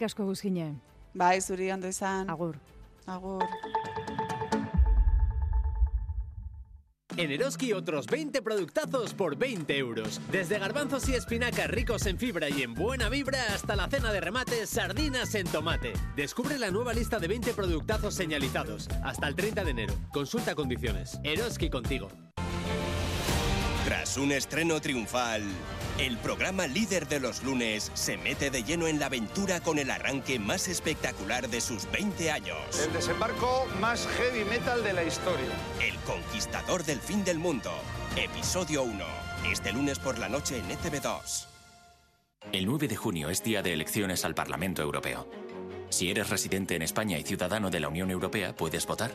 [1.14, 2.28] Bai, zuri ondo izan.
[2.30, 2.58] Agur.
[3.06, 3.44] Agur.
[7.16, 10.20] En Eroski otros 20 productazos por 20 euros.
[10.32, 14.20] Desde garbanzos y espinacas ricos en fibra y en buena vibra hasta la cena de
[14.20, 15.92] remate sardinas en tomate.
[16.16, 18.88] Descubre la nueva lista de 20 productazos señalizados.
[19.04, 19.94] Hasta el 30 de enero.
[20.12, 21.20] Consulta condiciones.
[21.22, 22.08] Eroski contigo.
[23.84, 25.42] Tras un estreno triunfal,
[25.98, 29.90] el programa líder de los lunes se mete de lleno en la aventura con el
[29.90, 32.58] arranque más espectacular de sus 20 años.
[32.84, 35.46] El desembarco más heavy metal de la historia.
[35.80, 37.70] El conquistador del fin del mundo.
[38.16, 39.04] Episodio 1.
[39.50, 41.46] Este lunes por la noche en ETV2.
[42.52, 45.28] El 9 de junio es día de elecciones al Parlamento Europeo.
[45.90, 49.12] Si eres residente en España y ciudadano de la Unión Europea, puedes votar.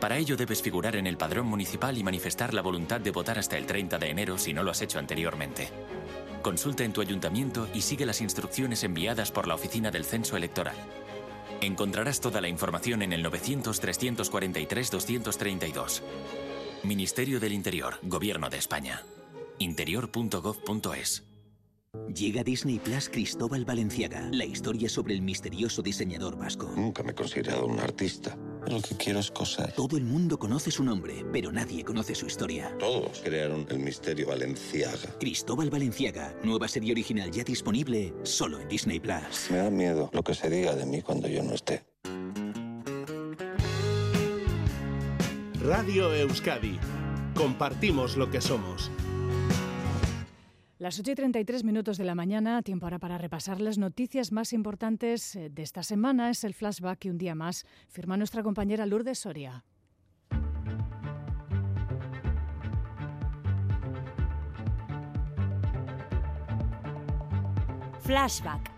[0.00, 3.56] Para ello debes figurar en el padrón municipal y manifestar la voluntad de votar hasta
[3.56, 5.70] el 30 de enero si no lo has hecho anteriormente.
[6.42, 10.76] Consulta en tu ayuntamiento y sigue las instrucciones enviadas por la Oficina del Censo Electoral.
[11.62, 16.02] Encontrarás toda la información en el 900-343-232.
[16.82, 19.02] Ministerio del Interior, Gobierno de España.
[19.58, 21.24] interior.gov.es.
[22.14, 26.70] Llega Disney Plus Cristóbal Valenciaga, la historia sobre el misterioso diseñador vasco.
[26.76, 28.36] Nunca me he considerado un artista.
[28.68, 29.72] Lo que quiero es coser.
[29.72, 32.74] Todo el mundo conoce su nombre, pero nadie conoce su historia.
[32.78, 35.18] Todos crearon el misterio Valenciaga.
[35.20, 39.50] Cristóbal Valenciaga, nueva serie original ya disponible solo en Disney Plus.
[39.50, 41.84] Me da miedo lo que se diga de mí cuando yo no esté.
[45.60, 46.78] Radio Euskadi.
[47.34, 48.90] Compartimos lo que somos.
[50.84, 54.52] Las 8 y 33 minutos de la mañana, tiempo ahora para repasar las noticias más
[54.52, 56.28] importantes eh, de esta semana.
[56.28, 59.64] Es el flashback que un día más firma nuestra compañera Lourdes Soria.
[68.02, 68.73] Flashback.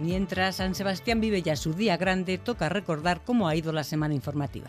[0.00, 4.14] Mientras San Sebastián vive ya su día grande, toca recordar cómo ha ido la semana
[4.14, 4.68] informativa.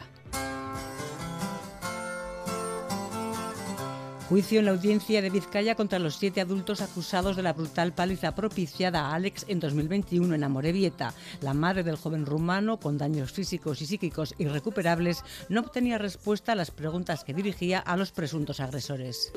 [4.30, 8.36] Juicio en la audiencia de Vizcaya contra los siete adultos acusados de la brutal paliza
[8.36, 11.16] propiciada a Alex en 2021 en Amorebieta.
[11.42, 16.56] La madre del joven rumano, con daños físicos y psíquicos irrecuperables, no obtenía respuesta a
[16.56, 19.34] las preguntas que dirigía a los presuntos agresores.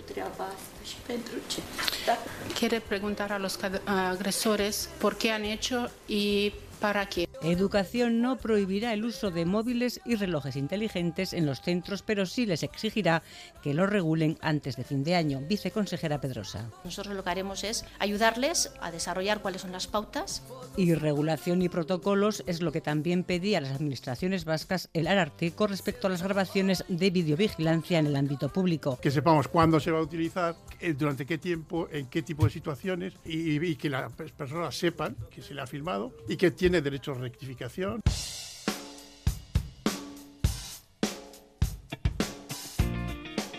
[2.58, 6.52] Quiere preguntar a los agresores por qué han hecho y
[6.82, 7.02] para.
[7.42, 12.46] Educación no prohibirá el uso de móviles y relojes inteligentes en los centros, pero sí
[12.46, 13.22] les exigirá
[13.62, 15.40] que lo regulen antes de fin de año.
[15.48, 16.70] Viceconsejera Pedrosa.
[16.84, 20.42] Nosotros lo que haremos es ayudarles a desarrollar cuáles son las pautas.
[20.76, 25.52] Y regulación y protocolos es lo que también pedía a las administraciones vascas el Ararte
[25.52, 28.98] con respecto a las grabaciones de videovigilancia en el ámbito público.
[29.00, 32.50] Que sepamos cuándo se va a utilizar, eh, durante qué tiempo, en qué tipo de
[32.50, 36.71] situaciones y, y que las personas sepan que se le ha filmado y que tiene
[36.80, 38.02] derecho a rectificación.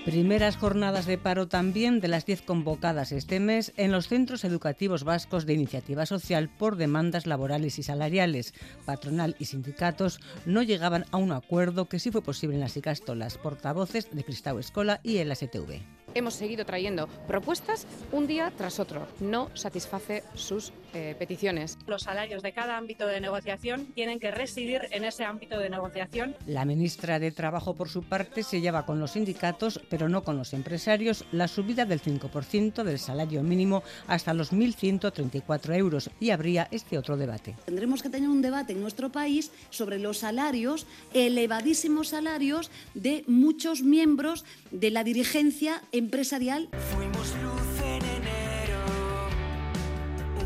[0.06, 5.06] Primeras jornadas de paro también de las 10 convocadas este mes en los centros educativos
[5.06, 8.54] vascos de iniciativa social por demandas laborales y salariales.
[8.86, 13.38] Patronal y sindicatos no llegaban a un acuerdo que sí fue posible en las Icastolas,
[13.38, 16.03] portavoces de Cristau Escola y el STV.
[16.16, 19.08] Hemos seguido trayendo propuestas un día tras otro.
[19.20, 21.78] No satisface sus eh, peticiones.
[21.88, 26.36] Los salarios de cada ámbito de negociación tienen que residir en ese ámbito de negociación.
[26.46, 30.38] La ministra de Trabajo, por su parte, se lleva con los sindicatos, pero no con
[30.38, 36.68] los empresarios, la subida del 5% del salario mínimo hasta los 1.134 euros y habría
[36.70, 37.56] este otro debate.
[37.66, 43.82] Tendremos que tener un debate en nuestro país sobre los salarios, elevadísimos salarios de muchos
[43.82, 46.70] miembros de la dirigencia empresarial.
[46.94, 48.80] Fuimos luz en enero,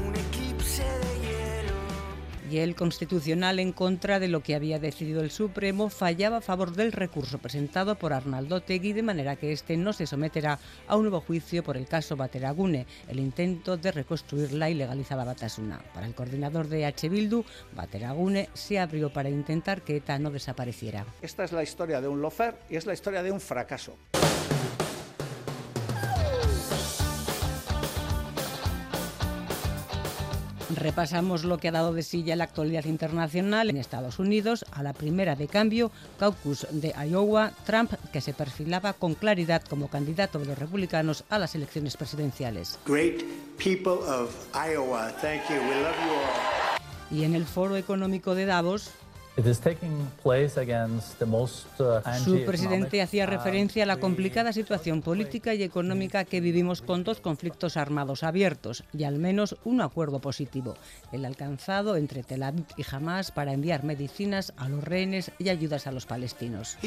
[0.05, 1.73] un eclipse de hielo.
[2.51, 6.73] Y el Constitucional, en contra de lo que había decidido el Supremo, fallaba a favor
[6.73, 11.03] del recurso presentado por Arnaldo Tegui, de manera que este no se someterá a un
[11.03, 15.81] nuevo juicio por el caso Bateragune, el intento de reconstruir la ilegalizada Batasuna.
[15.93, 17.09] Para el coordinador de H.
[17.09, 17.43] Bildu,
[17.75, 21.07] Bateragune se abrió para intentar que ETA no desapareciera.
[21.23, 23.97] Esta es la historia de un lofer y es la historia de un fracaso.
[30.77, 34.63] Repasamos lo que ha dado de silla la actualidad internacional en Estados Unidos.
[34.71, 39.89] A la primera de cambio, caucus de Iowa, Trump, que se perfilaba con claridad como
[39.89, 42.77] candidato de los republicanos a las elecciones presidenciales.
[42.85, 43.23] Great
[43.57, 45.55] people of Iowa, thank you.
[45.55, 47.19] We love you all.
[47.19, 48.91] Y en el Foro Económico de Davos,
[52.23, 57.19] su presidente hacía referencia a la complicada situación política y económica que vivimos con dos
[57.21, 60.75] conflictos armados abiertos y al menos un acuerdo positivo,
[61.11, 65.85] el alcanzado entre Tel Aviv y Hamas para enviar medicinas a los rehenes y ayudas
[65.85, 66.77] a los palestinos.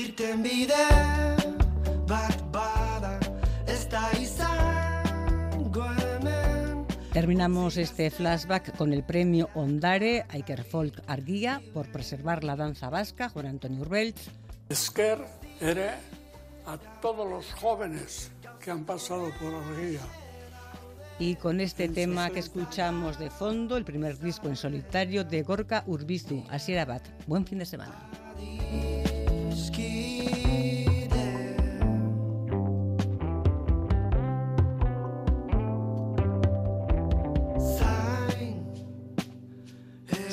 [7.20, 13.28] Terminamos este flashback con el premio Ondare Iker Folk Arguía por preservar la danza vasca,
[13.28, 14.30] Juan Antonio Urbeltz.
[14.70, 15.18] Esker
[15.60, 15.90] ere
[16.64, 20.00] a todos los jóvenes que han pasado por Arguía.
[21.18, 25.84] Y con este tema que escuchamos de fondo, el primer disco en solitario de Gorka
[25.86, 27.02] Urbizu, Asiera Bat.
[27.26, 27.96] Buen fin de semana.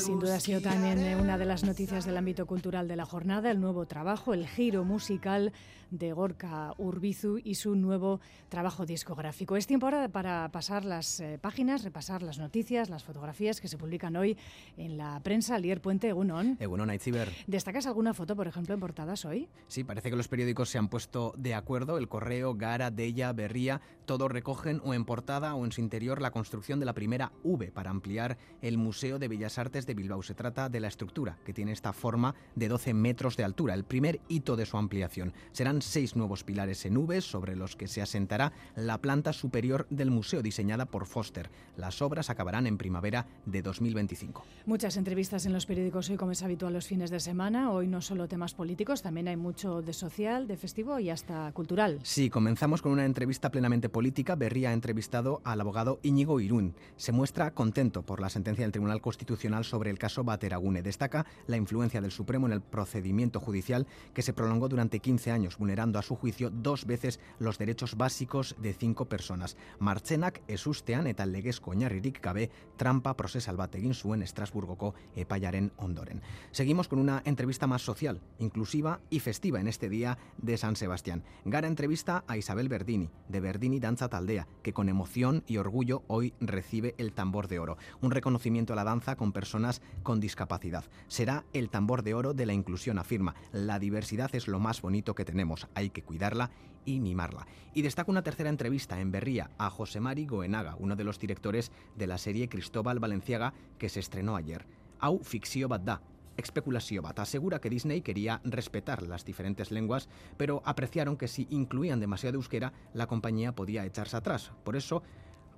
[0.07, 3.05] Sin duda ha sido también eh, una de las noticias del ámbito cultural de la
[3.05, 5.51] jornada, el nuevo trabajo, el giro musical
[5.91, 9.57] de Gorka Urbizu y su nuevo trabajo discográfico.
[9.57, 13.77] Es tiempo ahora para pasar las eh, páginas, repasar las noticias, las fotografías que se
[13.77, 14.37] publican hoy
[14.77, 15.59] en la prensa.
[15.59, 16.55] Lier Puente, Egunon.
[16.57, 17.29] Egunon, Aitziber.
[17.45, 19.49] ¿Destacas alguna foto, por ejemplo, en portadas hoy?
[19.67, 21.97] Sí, parece que los periódicos se han puesto de acuerdo.
[21.97, 26.31] El Correo, Gara, Della, Berría, todos recogen o en portada o en su interior la
[26.31, 30.23] construcción de la primera V para ampliar el Museo de Bellas Artes de Bilbao.
[30.23, 33.83] Se trata de la estructura, que tiene esta forma de 12 metros de altura, el
[33.83, 35.33] primer hito de su ampliación.
[35.51, 40.09] Serán seis nuevos pilares en V sobre los que se asentará la planta superior del
[40.09, 41.51] museo diseñada por Foster.
[41.75, 44.45] Las obras acabarán en primavera de 2025.
[44.65, 47.71] Muchas entrevistas en los periódicos hoy, como es habitual los fines de semana.
[47.71, 51.99] Hoy no solo temas políticos, también hay mucho de social, de festivo y hasta cultural.
[52.03, 56.75] Sí, comenzamos con una entrevista plenamente política, Berría ha entrevistado al abogado Íñigo Irún.
[56.97, 60.83] Se muestra contento por la sentencia del Tribunal Constitucional sobre el caso Bateragune.
[60.83, 65.57] Destaca la influencia del Supremo en el procedimiento judicial que se prolongó durante 15 años,
[65.57, 69.57] vulnerando a su juicio dos veces los derechos básicos de cinco personas.
[69.79, 76.21] Martzenak esustean eta legezko oinarririk gabe trampa prozesal bat egin zuen Estrasburgoko epaiaren ondoren.
[76.51, 81.23] Seguimos con una entrevista más social, inclusiva y festiva en este día de San Sebastián.
[81.45, 86.33] Gara entrevista a Isabel Verdini, de Verdini Danza Taldea, que con emoción y orgullo hoy
[86.41, 90.83] recibe el tambor de oro, un reconocimiento a la danza con personas con discapacidad.
[91.07, 93.35] Será el tambor de oro de la inclusión, afirma.
[93.53, 96.51] La diversidad es lo más bonito que tenemos, hay que cuidarla
[96.83, 97.47] y mimarla.
[97.73, 101.71] Y destaca una tercera entrevista en Berría a José Mari Goenaga, uno de los directores
[101.95, 104.65] de la serie Cristóbal Valenciaga que se estrenó ayer.
[104.99, 106.01] Au ficció bat da,
[106.37, 110.07] Especulació Bat asegura que Disney quería respetar las diferentes lenguas,
[110.37, 114.51] pero apreciaron que si incluían demasiado euskera, la compañía podía echarse atrás.
[114.63, 115.03] Por eso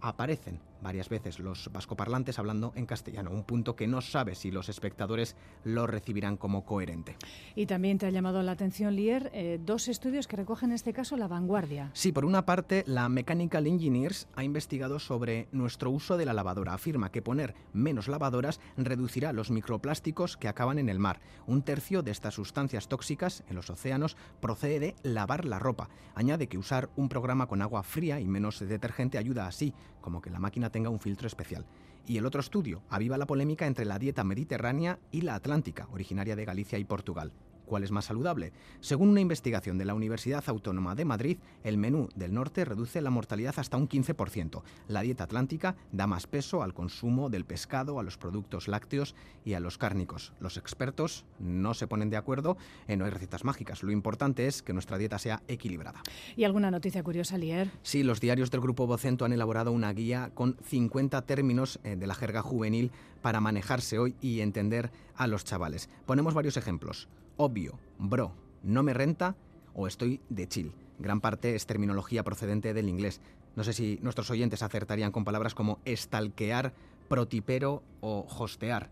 [0.01, 4.69] aparecen varias veces los vascoparlantes hablando en castellano, un punto que no sabe si los
[4.69, 7.15] espectadores lo recibirán como coherente.
[7.55, 10.93] Y también te ha llamado la atención, Lier, eh, dos estudios que recogen en este
[10.93, 11.91] caso la vanguardia.
[11.93, 16.73] Sí, por una parte, la Mechanical Engineers ha investigado sobre nuestro uso de la lavadora.
[16.73, 21.19] Afirma que poner menos lavadoras reducirá los microplásticos que acaban en el mar.
[21.47, 25.89] Un tercio de estas sustancias tóxicas en los océanos procede de lavar la ropa.
[26.15, 30.30] Añade que usar un programa con agua fría y menos detergente ayuda así, como que
[30.30, 31.66] la máquina tenga un filtro especial.
[32.06, 36.36] Y el otro estudio aviva la polémica entre la dieta mediterránea y la atlántica, originaria
[36.36, 37.32] de Galicia y Portugal.
[37.70, 38.51] ¿Cuál es más saludable?
[38.80, 43.11] Según una investigación de la Universidad Autónoma de Madrid, el menú del norte reduce la
[43.11, 44.63] mortalidad hasta un 15%.
[44.88, 49.13] La dieta atlántica da más peso al consumo del pescado, a los productos lácteos
[49.45, 50.34] y a los cárnicos.
[50.39, 52.57] Los expertos no se ponen de acuerdo,
[52.88, 53.84] en no hay recetas mágicas.
[53.84, 56.01] Lo importante es que nuestra dieta sea equilibrada.
[56.36, 57.70] ¿Y alguna noticia curiosa, Lier?
[57.84, 62.07] Sí, los diarios del Grupo Vocento han elaborado una guía con 50 términos eh, de
[62.07, 62.91] la jerga juvenil
[63.22, 65.88] para manejarse hoy y entender a los chavales.
[66.07, 67.07] Ponemos varios ejemplos
[67.39, 68.33] obvio, bro,
[68.63, 69.37] no me renta
[69.73, 70.73] o estoy de chill.
[70.99, 73.21] Gran parte es terminología procedente del inglés.
[73.55, 76.73] No sé si nuestros oyentes acertarían con palabras como estalquear,
[77.07, 78.91] protipero o hostear.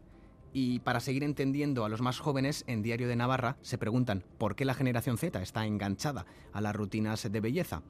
[0.53, 4.55] Y para seguir entendiendo a los más jóvenes, en Diario de Navarra se preguntan por
[4.55, 7.81] qué la generación Z está enganchada a las rutinas de belleza.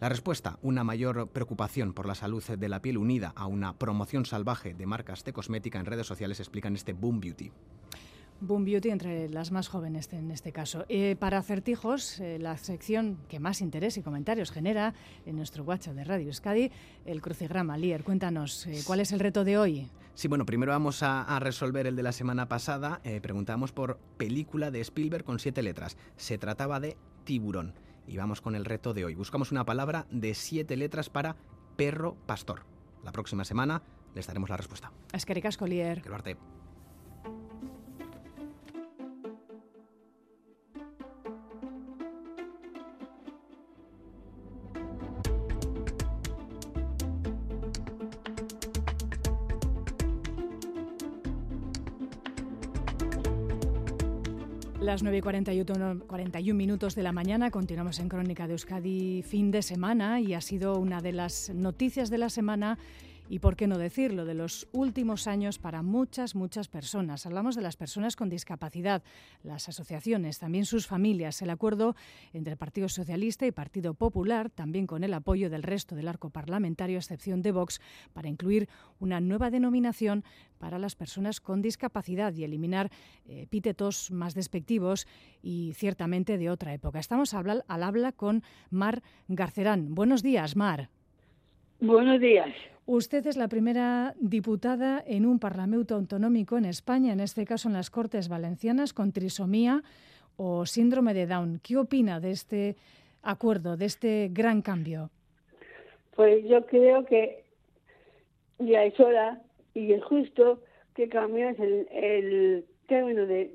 [0.00, 4.26] La respuesta, una mayor preocupación por la salud de la piel unida a una promoción
[4.26, 7.52] salvaje de marcas de cosmética en redes sociales, explican este Boom Beauty.
[8.40, 10.84] Boom Beauty entre las más jóvenes en este caso.
[10.88, 14.94] Eh, para acertijos, eh, la sección que más interés y comentarios genera
[15.26, 16.70] en nuestro WhatsApp de Radio Euskadi,
[17.04, 17.76] el crucigrama.
[17.76, 19.88] Lier, cuéntanos, eh, ¿cuál es el reto de hoy?
[20.14, 23.00] Sí, bueno, primero vamos a, resolver el de la semana pasada.
[23.20, 25.96] preguntamos por película de Spielberg con siete letras.
[26.16, 27.74] Se trataba de tiburón.
[28.06, 29.16] Y vamos con el reto de hoy.
[29.16, 31.36] Buscamos una palabra de siete letras para
[31.76, 32.62] perro pastor.
[33.02, 33.82] La próxima semana
[34.14, 34.92] les daremos la respuesta.
[35.12, 36.00] Es que Lier.
[36.00, 36.36] Que
[54.94, 57.50] Las 9 y 41, 41 minutos de la mañana.
[57.50, 62.10] Continuamos en Crónica de Euskadi fin de semana y ha sido una de las noticias
[62.10, 62.78] de la semana
[63.28, 67.26] y, por qué no decirlo, de los últimos años para muchas, muchas personas.
[67.26, 69.02] Hablamos de las personas con discapacidad,
[69.42, 71.96] las asociaciones, también sus familias, el acuerdo
[72.32, 76.30] entre el Partido Socialista y Partido Popular, también con el apoyo del resto del arco
[76.30, 77.80] parlamentario, a excepción de Vox,
[78.12, 78.68] para incluir
[78.98, 80.24] una nueva denominación
[80.58, 82.90] para las personas con discapacidad y eliminar
[83.26, 85.06] epítetos más despectivos
[85.42, 86.98] y ciertamente de otra época.
[86.98, 89.94] Estamos al habla con Mar Garcerán.
[89.94, 90.90] Buenos días, Mar.
[91.80, 92.54] Buenos días.
[92.86, 97.74] Usted es la primera diputada en un Parlamento autonómico en España, en este caso en
[97.74, 99.82] las Cortes Valencianas, con trisomía
[100.36, 101.60] o síndrome de Down.
[101.62, 102.76] ¿Qué opina de este
[103.22, 105.08] acuerdo, de este gran cambio?
[106.14, 107.44] Pues yo creo que
[108.58, 109.40] ya es hora
[109.72, 110.60] y es justo
[110.94, 113.50] que cambies el, el término de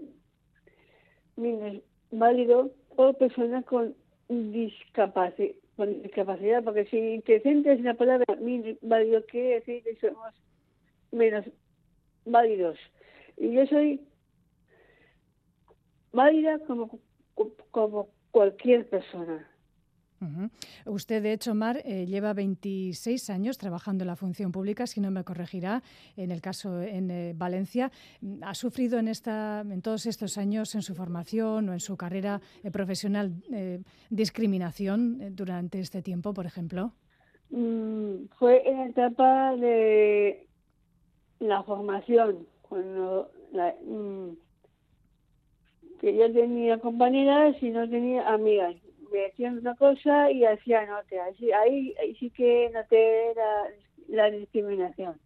[2.09, 3.93] válido o persona con
[4.27, 8.25] discapacidad con discapacidad, porque si te centras en la palabra
[8.81, 10.35] válido, quiere decir que somos
[11.09, 11.45] menos
[12.25, 12.77] válidos.
[13.37, 14.05] Y yo soy
[16.11, 16.99] válida como,
[17.71, 19.49] como cualquier persona.
[20.85, 25.11] Usted, de hecho, Mar, eh, lleva 26 años trabajando en la función pública, si no
[25.11, 25.81] me corregirá,
[26.17, 27.91] en el caso en eh, Valencia.
[28.41, 32.41] ¿Ha sufrido en, esta, en todos estos años, en su formación o en su carrera
[32.63, 33.33] eh, profesional,
[34.09, 36.93] discriminación durante este tiempo, por ejemplo?
[37.51, 40.47] mm, fue en la etapa de
[41.39, 44.29] la formación, cuando la, mm,
[45.99, 48.75] que yo tenía compañeras y no tenía amigas.
[49.11, 51.25] Me decían una cosa y hacían otra.
[51.25, 53.67] Así, ahí, ahí sí que noté la,
[54.07, 55.19] la discriminación.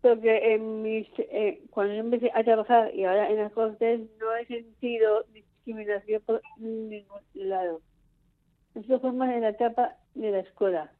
[0.00, 4.34] Porque en mis, eh, cuando yo empecé a trabajar y ahora en las cortes no
[4.36, 7.82] he sentido discriminación por ningún lado.
[8.74, 10.92] Eso fue más en la etapa de la escuela.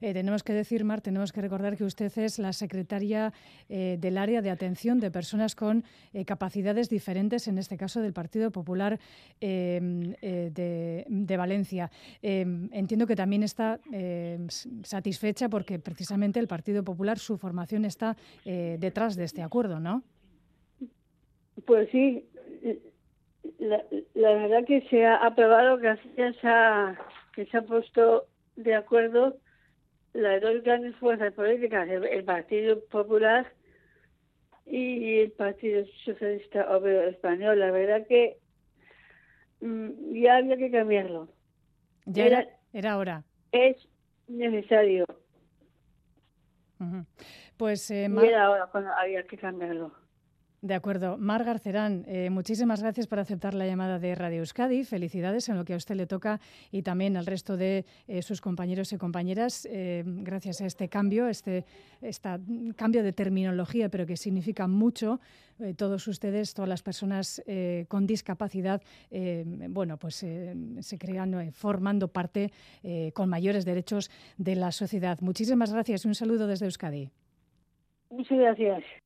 [0.00, 3.32] Eh, tenemos que decir, Mar, tenemos que recordar que usted es la secretaria
[3.68, 8.12] eh, del área de atención de personas con eh, capacidades diferentes, en este caso del
[8.12, 8.98] Partido Popular
[9.40, 9.80] eh,
[11.10, 11.90] de, Valencia.
[12.22, 18.16] Eh, entiendo que también está s- satisfecha porque precisamente el Partido Popular, su formación está
[18.44, 20.02] detrás de este acuerdo, ¿no?
[21.66, 22.24] Pues sí,
[23.58, 23.82] la,
[24.14, 26.94] la verdad que se ha aprobado gracias a
[27.34, 28.26] que se ha puesto
[28.56, 29.36] de acuerdo
[30.12, 33.52] las dos grandes fuerzas políticas, el, el Partido Popular
[34.66, 37.58] y el Partido Socialista Obrero Español.
[37.58, 38.38] La verdad que
[39.60, 41.28] mm, ya había que cambiarlo.
[42.06, 43.24] Ya era, era hora.
[43.52, 43.88] Es
[44.28, 45.04] necesario.
[47.56, 49.92] Pues, eh, Y Mar- era ahora cuando había que cambiarlo.
[50.64, 51.18] De acuerdo.
[51.18, 54.82] Mar Garcerán, eh, muchísimas gracias por aceptar la llamada de Radio Euskadi.
[54.84, 56.40] Felicidades en lo que a usted le toca
[56.72, 59.68] y también al resto de eh, sus compañeros y compañeras.
[59.70, 61.66] eh, gracias a este cambio, este
[62.00, 65.20] mm, cambio de terminología, pero que significa mucho.
[65.60, 67.42] eh, todos ustedes, todas las personas
[67.88, 68.80] con discapacidad,
[69.68, 70.14] bueno, pues
[70.80, 72.50] se crean formando parte
[73.12, 75.20] con mayores derechos de la sociedad.
[75.20, 77.10] Muchísimas gracias y un saludo desde Euskadi.
[78.10, 79.03] Muchas gracias.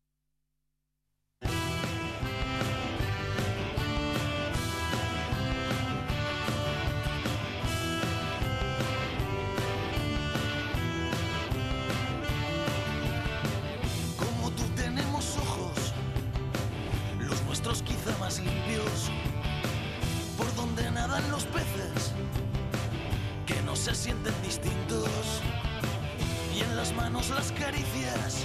[26.99, 28.45] Manos las caricias,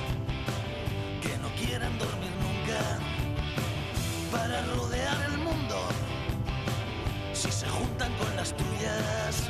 [1.24, 2.80] que no quieren dormir nunca,
[4.32, 5.78] para rodear el mundo,
[7.34, 9.50] si se juntan con las tuyas.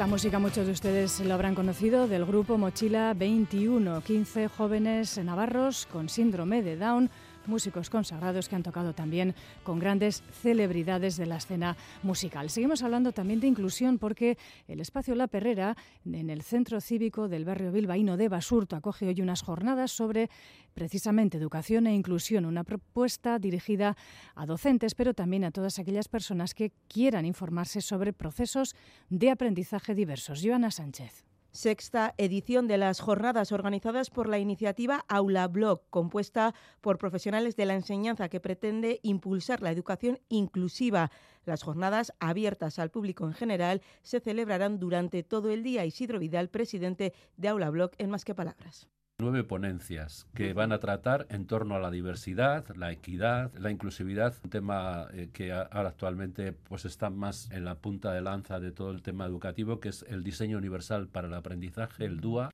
[0.00, 5.86] La música, muchos de ustedes lo habrán conocido, del grupo Mochila 21, 15 jóvenes navarros
[5.92, 7.10] con síndrome de Down
[7.50, 12.48] músicos consagrados que han tocado también con grandes celebridades de la escena musical.
[12.48, 14.38] Seguimos hablando también de inclusión porque
[14.68, 15.76] el espacio La Perrera,
[16.06, 20.30] en el centro cívico del barrio bilbaíno de Basurto, acoge hoy unas jornadas sobre
[20.72, 23.96] precisamente educación e inclusión, una propuesta dirigida
[24.34, 28.74] a docentes, pero también a todas aquellas personas que quieran informarse sobre procesos
[29.08, 30.40] de aprendizaje diversos.
[30.42, 36.98] Joana Sánchez sexta edición de las jornadas organizadas por la iniciativa Aula Blog, compuesta por
[36.98, 41.10] profesionales de la enseñanza que pretende impulsar la educación inclusiva.
[41.44, 45.84] Las jornadas abiertas al público en general se celebrarán durante todo el día.
[45.84, 48.88] Isidro Vidal, presidente de Aula Blog, en Más que Palabras
[49.20, 54.34] nueve ponencias que van a tratar en torno a la diversidad, la equidad, la inclusividad,
[54.44, 58.72] un tema eh, que ahora actualmente pues está más en la punta de lanza de
[58.72, 62.50] todo el tema educativo, que es el diseño universal para el aprendizaje, el DUA.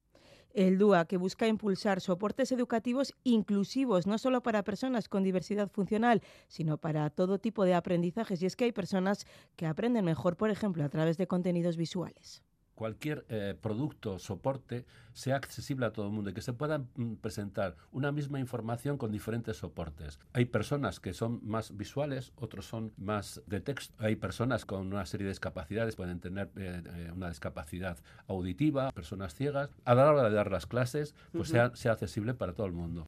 [0.53, 6.23] El DUA, que busca impulsar soportes educativos inclusivos, no solo para personas con diversidad funcional,
[6.49, 8.43] sino para todo tipo de aprendizajes.
[8.43, 12.43] Y es que hay personas que aprenden mejor, por ejemplo, a través de contenidos visuales
[12.77, 17.15] cualquier eh, producto, soporte, sea accesible a todo el mundo y que se pueda mm,
[17.17, 20.21] presentar una misma información con diferentes soportes.
[20.35, 23.95] Hay personas que son más visuales, otros son más de texto.
[23.99, 27.99] Hay personas con una serie de discapacidades, pueden tener eh, eh, una discapacidad
[28.29, 29.71] auditiva, personas ciegas.
[29.85, 33.07] A la hora de dar las clases, pues sea, sea accesible para todo el mundo.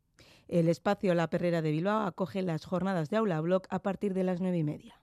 [0.48, 4.24] El espacio La Perrera de Bilbao acoge las jornadas de aula blog a partir de
[4.24, 4.98] las nueve y media.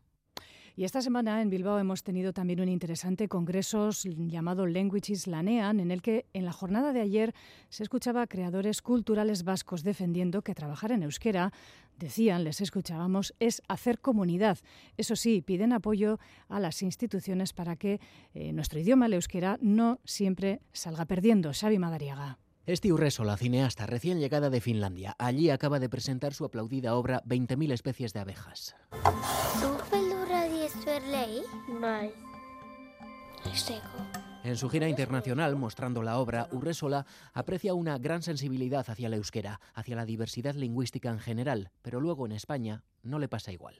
[0.77, 5.89] Y esta semana en Bilbao hemos tenido también un interesante congreso llamado Languages Lanean, en
[5.89, 7.33] el que en la jornada de ayer
[7.69, 11.53] se escuchaba a creadores culturales vascos defendiendo que trabajar en euskera,
[11.97, 14.57] decían, les escuchábamos, es hacer comunidad.
[14.97, 16.19] Eso sí, piden apoyo
[16.49, 18.01] a las instituciones para que
[18.33, 21.53] eh, nuestro idioma, el euskera, no siempre salga perdiendo.
[21.53, 22.37] Xavi Madariaga.
[22.65, 22.89] Esti
[23.23, 25.15] la cineasta recién llegada de Finlandia.
[25.19, 28.75] Allí acaba de presentar su aplaudida obra 20.000 especies de abejas.
[34.43, 39.59] En su gira internacional, mostrando la obra, Urresola aprecia una gran sensibilidad hacia la euskera,
[39.73, 43.75] hacia la diversidad lingüística en general, pero luego en España no le pasa igual.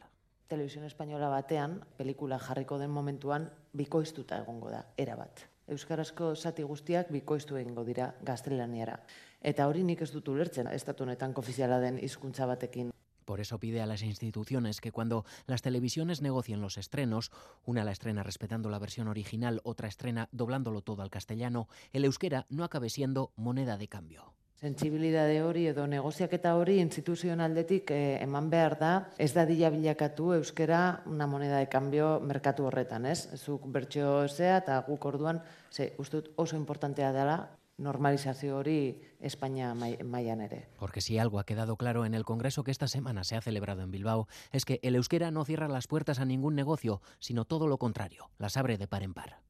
[0.48, 5.50] Televisión española batean, pelikula jarriko den momentuan, bikoiztuta egongo da, erabat.
[5.68, 9.00] Euskarazko zati guztiak bikoiztu egingo dira gaztelaniara.
[9.42, 12.95] Eta hori nik ez dut ulertzen, estatu honetan ofiziala den hizkuntza batekin.
[13.26, 17.32] Por eso pide a las instituciones que cuando las televisiones negocien los estrenos,
[17.66, 22.46] una la estrena respetando la versión original, otra estrena doblándolo todo al castellano, el euskera
[22.50, 24.34] no acabe siendo moneda de cambio.
[24.56, 31.04] Sentsibilidade hori edo negoziaketa hori instituzionaldetik eh, eman behar da, ez da dila bilakatu euskera
[31.12, 33.28] una moneda de cambio merkatu horretan, ez?
[33.36, 37.38] Zuk bertxo zea eta guk orduan, ze, ustut oso importantea dela
[37.78, 40.70] normalizazio hori España mailan ere.
[40.80, 43.82] Porque si algo ha quedado claro en el congreso que esta semana se ha celebrado
[43.82, 47.68] en Bilbao es que el euskera no cierra las puertas a ningún negocio, sino todo
[47.68, 49.42] lo contrario, las abre de par en par.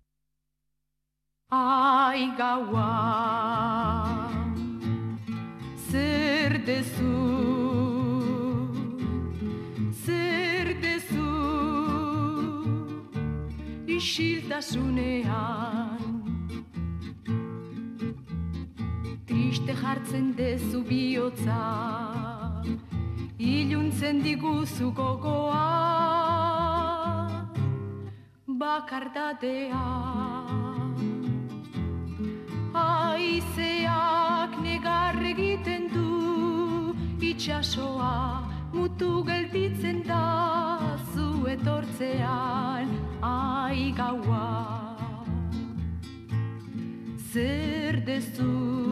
[1.50, 4.32] Ai gaua
[5.92, 7.14] Zer dezu
[9.94, 11.30] Zer dezu
[13.86, 16.15] Isiltasunean
[19.56, 21.60] triste jartzen dezu bihotza.
[23.40, 25.62] Iluntzen diguzu gogoa.
[28.48, 29.86] Bakardatea
[32.74, 36.96] Aizeak negar egiten du.
[37.22, 38.44] Itxasoa
[38.74, 41.00] mutu gelditzen da.
[41.14, 42.92] Zu etortzean
[43.22, 44.50] ai gaua.
[47.32, 48.85] Zer dezu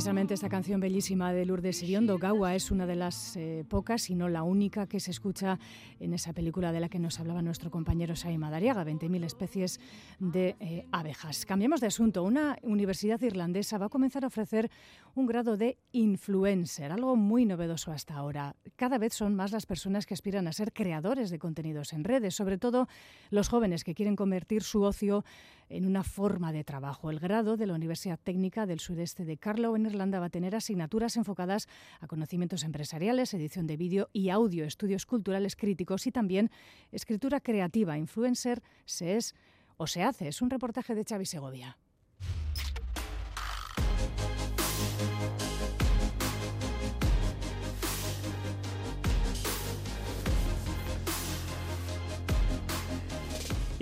[0.00, 4.14] Precisamente esta canción bellísima de Lourdes Iriondo, Gaua, es una de las eh, pocas, y
[4.14, 5.58] no la única, que se escucha
[5.98, 9.78] en esa película de la que nos hablaba nuestro compañero Sai Madariaga, 20.000 especies
[10.18, 11.44] de eh, abejas.
[11.44, 12.22] Cambiamos de asunto.
[12.22, 14.70] Una universidad irlandesa va a comenzar a ofrecer
[15.14, 18.56] un grado de influencer, algo muy novedoso hasta ahora.
[18.76, 22.34] Cada vez son más las personas que aspiran a ser creadores de contenidos en redes,
[22.34, 22.88] sobre todo
[23.28, 25.26] los jóvenes que quieren convertir su ocio
[25.70, 27.10] en una forma de trabajo.
[27.10, 30.54] El grado de la Universidad Técnica del Sudeste de Carlow en Irlanda va a tener
[30.54, 31.68] asignaturas enfocadas
[32.00, 36.50] a conocimientos empresariales, edición de vídeo y audio, estudios culturales críticos y también
[36.92, 37.96] escritura creativa.
[37.96, 39.34] Influencer se es
[39.76, 40.28] o se hace.
[40.28, 41.78] Es un reportaje de Xavi Segovia.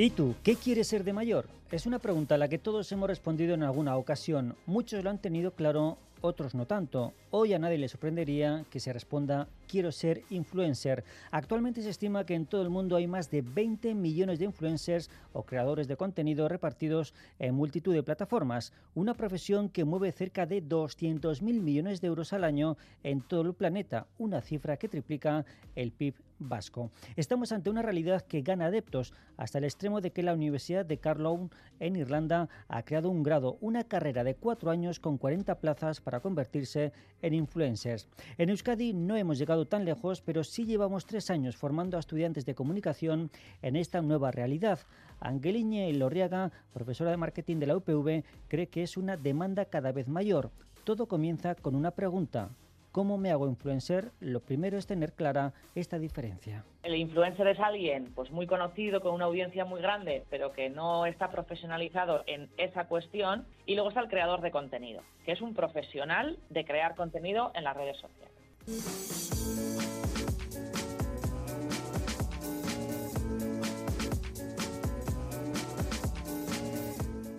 [0.01, 1.47] ¿Y tú, qué quieres ser de mayor?
[1.73, 4.55] Es una pregunta a la que todos hemos respondido en alguna ocasión.
[4.65, 7.13] Muchos lo han tenido claro, otros no tanto.
[7.31, 11.05] Hoy a nadie le sorprendería que se responda quiero ser influencer.
[11.31, 15.11] Actualmente se estima que en todo el mundo hay más de 20 millones de influencers
[15.33, 20.63] o creadores de contenido repartidos en multitud de plataformas, una profesión que mueve cerca de
[20.63, 25.45] 200.000 millones de euros al año en todo el planeta, una cifra que triplica
[25.75, 26.91] el PIB vasco.
[27.17, 30.99] Estamos ante una realidad que gana adeptos hasta el extremo de que la Universidad de
[30.99, 31.51] Carlow
[31.81, 36.21] en Irlanda ha creado un grado, una carrera de cuatro años con 40 plazas para
[36.21, 36.91] convertirse
[37.21, 38.09] en influencers.
[38.39, 42.47] En Euskadi no hemos llegado tan lejos, pero sí llevamos tres años formando a estudiantes
[42.47, 43.31] de comunicación
[43.61, 44.79] en esta nueva realidad.
[45.21, 50.09] Angeliñe Lorriaga, profesora de marketing de la UPV, cree que es una demanda cada vez
[50.09, 50.51] mayor.
[50.83, 52.49] Todo comienza con una pregunta.
[52.99, 54.11] ¿Cómo me hago influencer?
[54.19, 56.65] Lo primero es tener clara esta diferencia.
[56.83, 61.07] El influencer es alguien pues muy conocido, con una audiencia muy grande, pero que no
[61.07, 63.47] está profesionalizado en esa cuestión.
[63.67, 67.63] Y luego está el creador de contenido, que es un profesional de crear contenido en
[67.63, 68.35] las redes sociales.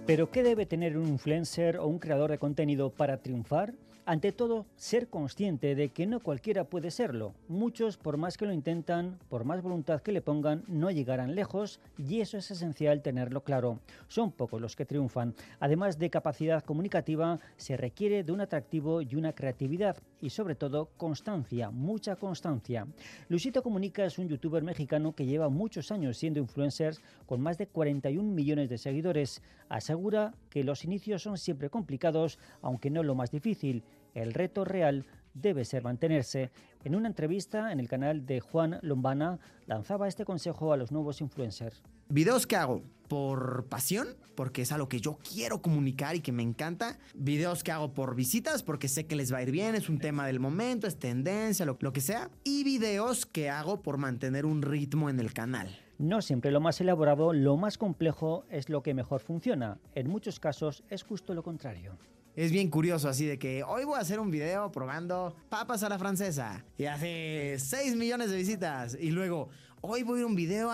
[0.07, 3.73] ¿Pero qué debe tener un influencer o un creador de contenido para triunfar?
[4.09, 7.35] Ante todo, ser consciente de que no cualquiera puede serlo.
[7.47, 11.79] Muchos, por más que lo intentan, por más voluntad que le pongan, no llegarán lejos
[11.95, 13.81] y eso es esencial tenerlo claro.
[14.07, 15.35] Son pocos los que triunfan.
[15.59, 20.89] Además de capacidad comunicativa, se requiere de un atractivo y una creatividad y sobre todo
[20.97, 22.87] constancia, mucha constancia.
[23.27, 26.95] Luisito Comunica es un youtuber mexicano que lleva muchos años siendo influencer
[27.27, 29.43] con más de 41 millones de seguidores.
[29.69, 33.83] Asegura que los inicios son siempre complicados, aunque no lo más difícil
[34.13, 36.51] el reto real debe ser mantenerse.
[36.83, 41.21] En una entrevista en el canal de Juan Lombana, lanzaba este consejo a los nuevos
[41.21, 41.83] influencers.
[42.09, 46.43] Videos que hago por pasión, porque es algo que yo quiero comunicar y que me
[46.43, 46.97] encanta.
[47.13, 49.99] Videos que hago por visitas, porque sé que les va a ir bien, es un
[49.99, 52.29] tema del momento, es tendencia, lo, lo que sea.
[52.43, 55.77] Y videos que hago por mantener un ritmo en el canal.
[55.97, 59.79] No siempre lo más elaborado, lo más complejo es lo que mejor funciona.
[59.95, 61.97] En muchos casos es justo lo contrario
[62.35, 65.89] es bien curioso así de que hoy voy a hacer un video probando papas a
[65.89, 69.49] la francesa y hace 6 millones de visitas y luego
[69.81, 70.71] hoy voy a ir un video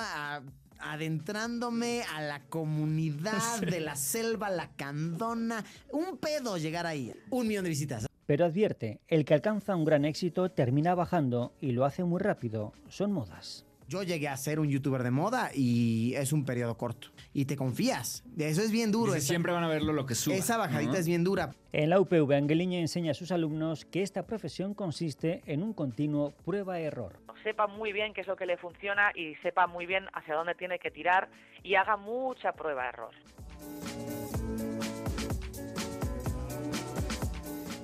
[0.79, 5.63] adentrándome a la comunidad de la selva lacandona.
[5.91, 7.13] Un pedo llegar ahí.
[7.29, 8.07] Un millón de visitas.
[8.25, 12.73] Pero advierte, el que alcanza un gran éxito termina bajando y lo hace muy rápido.
[12.89, 13.65] Son modas.
[13.87, 17.09] Yo llegué a ser un youtuber de moda y es un periodo corto.
[17.35, 18.23] Y te confías.
[18.37, 19.11] Eso es bien duro.
[19.19, 20.37] siempre van a verlo lo que sube.
[20.37, 21.53] Esa bajadita es bien dura.
[21.73, 26.31] En la UPV, Angeliña enseña a sus alumnos que esta profesión consiste en un continuo
[26.45, 27.19] prueba-error.
[27.43, 30.55] Sepa muy bien qué es lo que le funciona y sepa muy bien hacia dónde
[30.55, 31.27] tiene que tirar
[31.61, 33.11] y haga mucha prueba-error.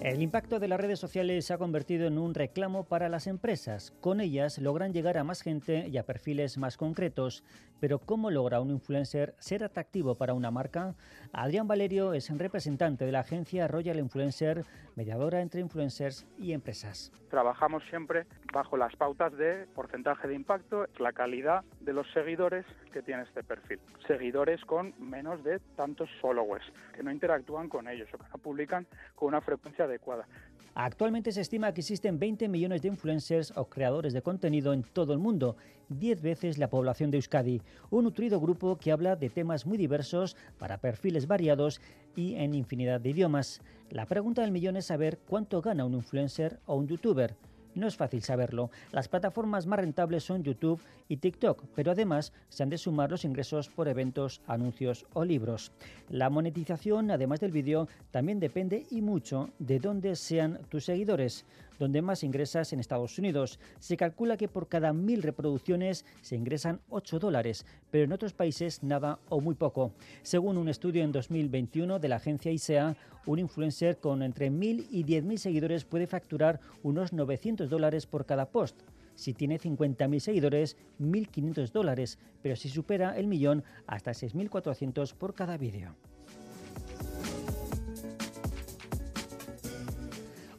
[0.02, 3.94] El impacto de las redes sociales se ha convertido en un reclamo para las empresas.
[4.02, 7.44] Con ellas logran llegar a más gente y a perfiles más concretos.
[7.80, 10.96] Pero ¿cómo logra un influencer ser atractivo para una marca?
[11.32, 17.12] Adrián Valerio es representante de la agencia Royal Influencer, mediadora entre influencers y empresas.
[17.32, 23.02] Trabajamos siempre bajo las pautas de porcentaje de impacto, la calidad de los seguidores que
[23.02, 23.80] tiene este perfil.
[24.06, 28.86] Seguidores con menos de tantos followers, que no interactúan con ellos o que no publican
[29.16, 30.28] con una frecuencia adecuada.
[30.74, 35.12] Actualmente se estima que existen 20 millones de influencers o creadores de contenido en todo
[35.12, 35.58] el mundo,
[35.90, 40.38] 10 veces la población de Euskadi, un nutrido grupo que habla de temas muy diversos
[40.58, 41.82] para perfiles variados
[42.16, 43.62] y en infinidad de idiomas.
[43.90, 47.36] La pregunta del millón es saber cuánto gana un influencer o un youtuber.
[47.74, 48.70] No es fácil saberlo.
[48.92, 53.26] Las plataformas más rentables son YouTube y TikTok, pero además se han de sumar los
[53.26, 55.72] ingresos por eventos, anuncios o libros.
[56.10, 61.46] La monetización, además del vídeo, también depende y mucho de dónde sean tus seguidores
[61.80, 63.60] donde más ingresas en Estados Unidos.
[63.80, 68.84] Se calcula que por cada mil reproducciones se ingresan 8 dólares, pero en otros países
[68.84, 69.94] nada o muy poco.
[70.22, 72.96] Según un estudio en 2021 de la agencia ISEA,
[73.26, 78.50] un influencer con entre 1.000 y 10.000 seguidores puede facturar unos 900 dólares por cada
[78.50, 78.82] post.
[79.16, 85.58] Si tiene 50.000 seguidores, 1.500 dólares, pero si supera el millón, hasta 6.400 por cada
[85.58, 85.96] vídeo.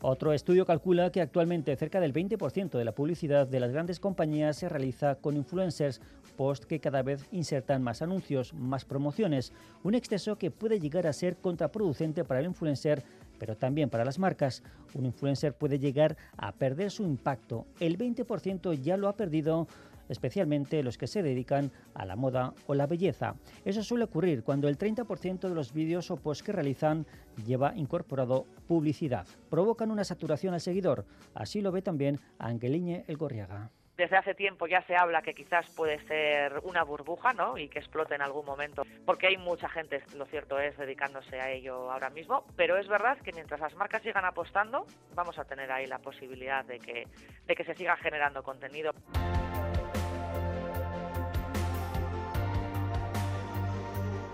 [0.05, 4.57] Otro estudio calcula que actualmente cerca del 20% de la publicidad de las grandes compañías
[4.57, 6.01] se realiza con influencers,
[6.37, 9.53] post que cada vez insertan más anuncios, más promociones,
[9.85, 13.05] un exceso que puede llegar a ser contraproducente para el influencer,
[13.39, 14.65] pero también para las marcas.
[14.95, 17.65] Un influencer puede llegar a perder su impacto.
[17.79, 19.69] El 20% ya lo ha perdido
[20.09, 23.35] especialmente los que se dedican a la moda o la belleza.
[23.65, 27.07] Eso suele ocurrir cuando el 30% de los vídeos o posts que realizan
[27.47, 29.27] lleva incorporado publicidad.
[29.51, 31.05] Provocan una saturación al seguidor.
[31.35, 35.99] Así lo ve también Angeline Elgorriaga desde hace tiempo ya se habla que quizás puede
[36.07, 37.57] ser una burbuja, ¿no?
[37.57, 41.51] Y que explote en algún momento, porque hay mucha gente, lo cierto es, dedicándose a
[41.51, 45.71] ello ahora mismo, pero es verdad que mientras las marcas sigan apostando, vamos a tener
[45.71, 47.07] ahí la posibilidad de que,
[47.47, 48.93] de que se siga generando contenido.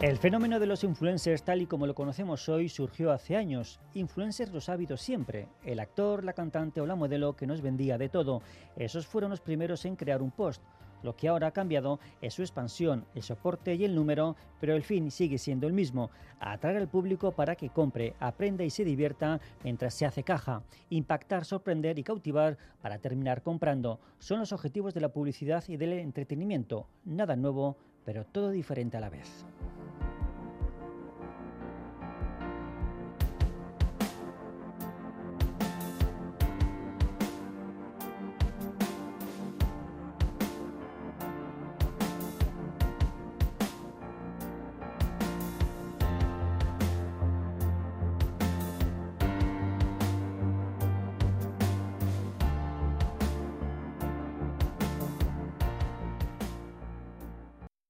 [0.01, 3.81] El fenómeno de los influencers tal y como lo conocemos hoy surgió hace años.
[3.95, 5.49] Influencers los ha habido siempre.
[5.65, 8.41] El actor, la cantante o la modelo que nos vendía de todo.
[8.77, 10.63] Esos fueron los primeros en crear un post.
[11.03, 14.85] Lo que ahora ha cambiado es su expansión, el soporte y el número, pero el
[14.85, 19.41] fin sigue siendo el mismo, atraer al público para que compre, aprenda y se divierta
[19.65, 23.99] mientras se hace caja, impactar, sorprender y cautivar para terminar comprando.
[24.21, 26.87] Son los objetivos de la publicidad y del entretenimiento.
[27.05, 29.45] Nada nuevo, pero todo diferente a la vez.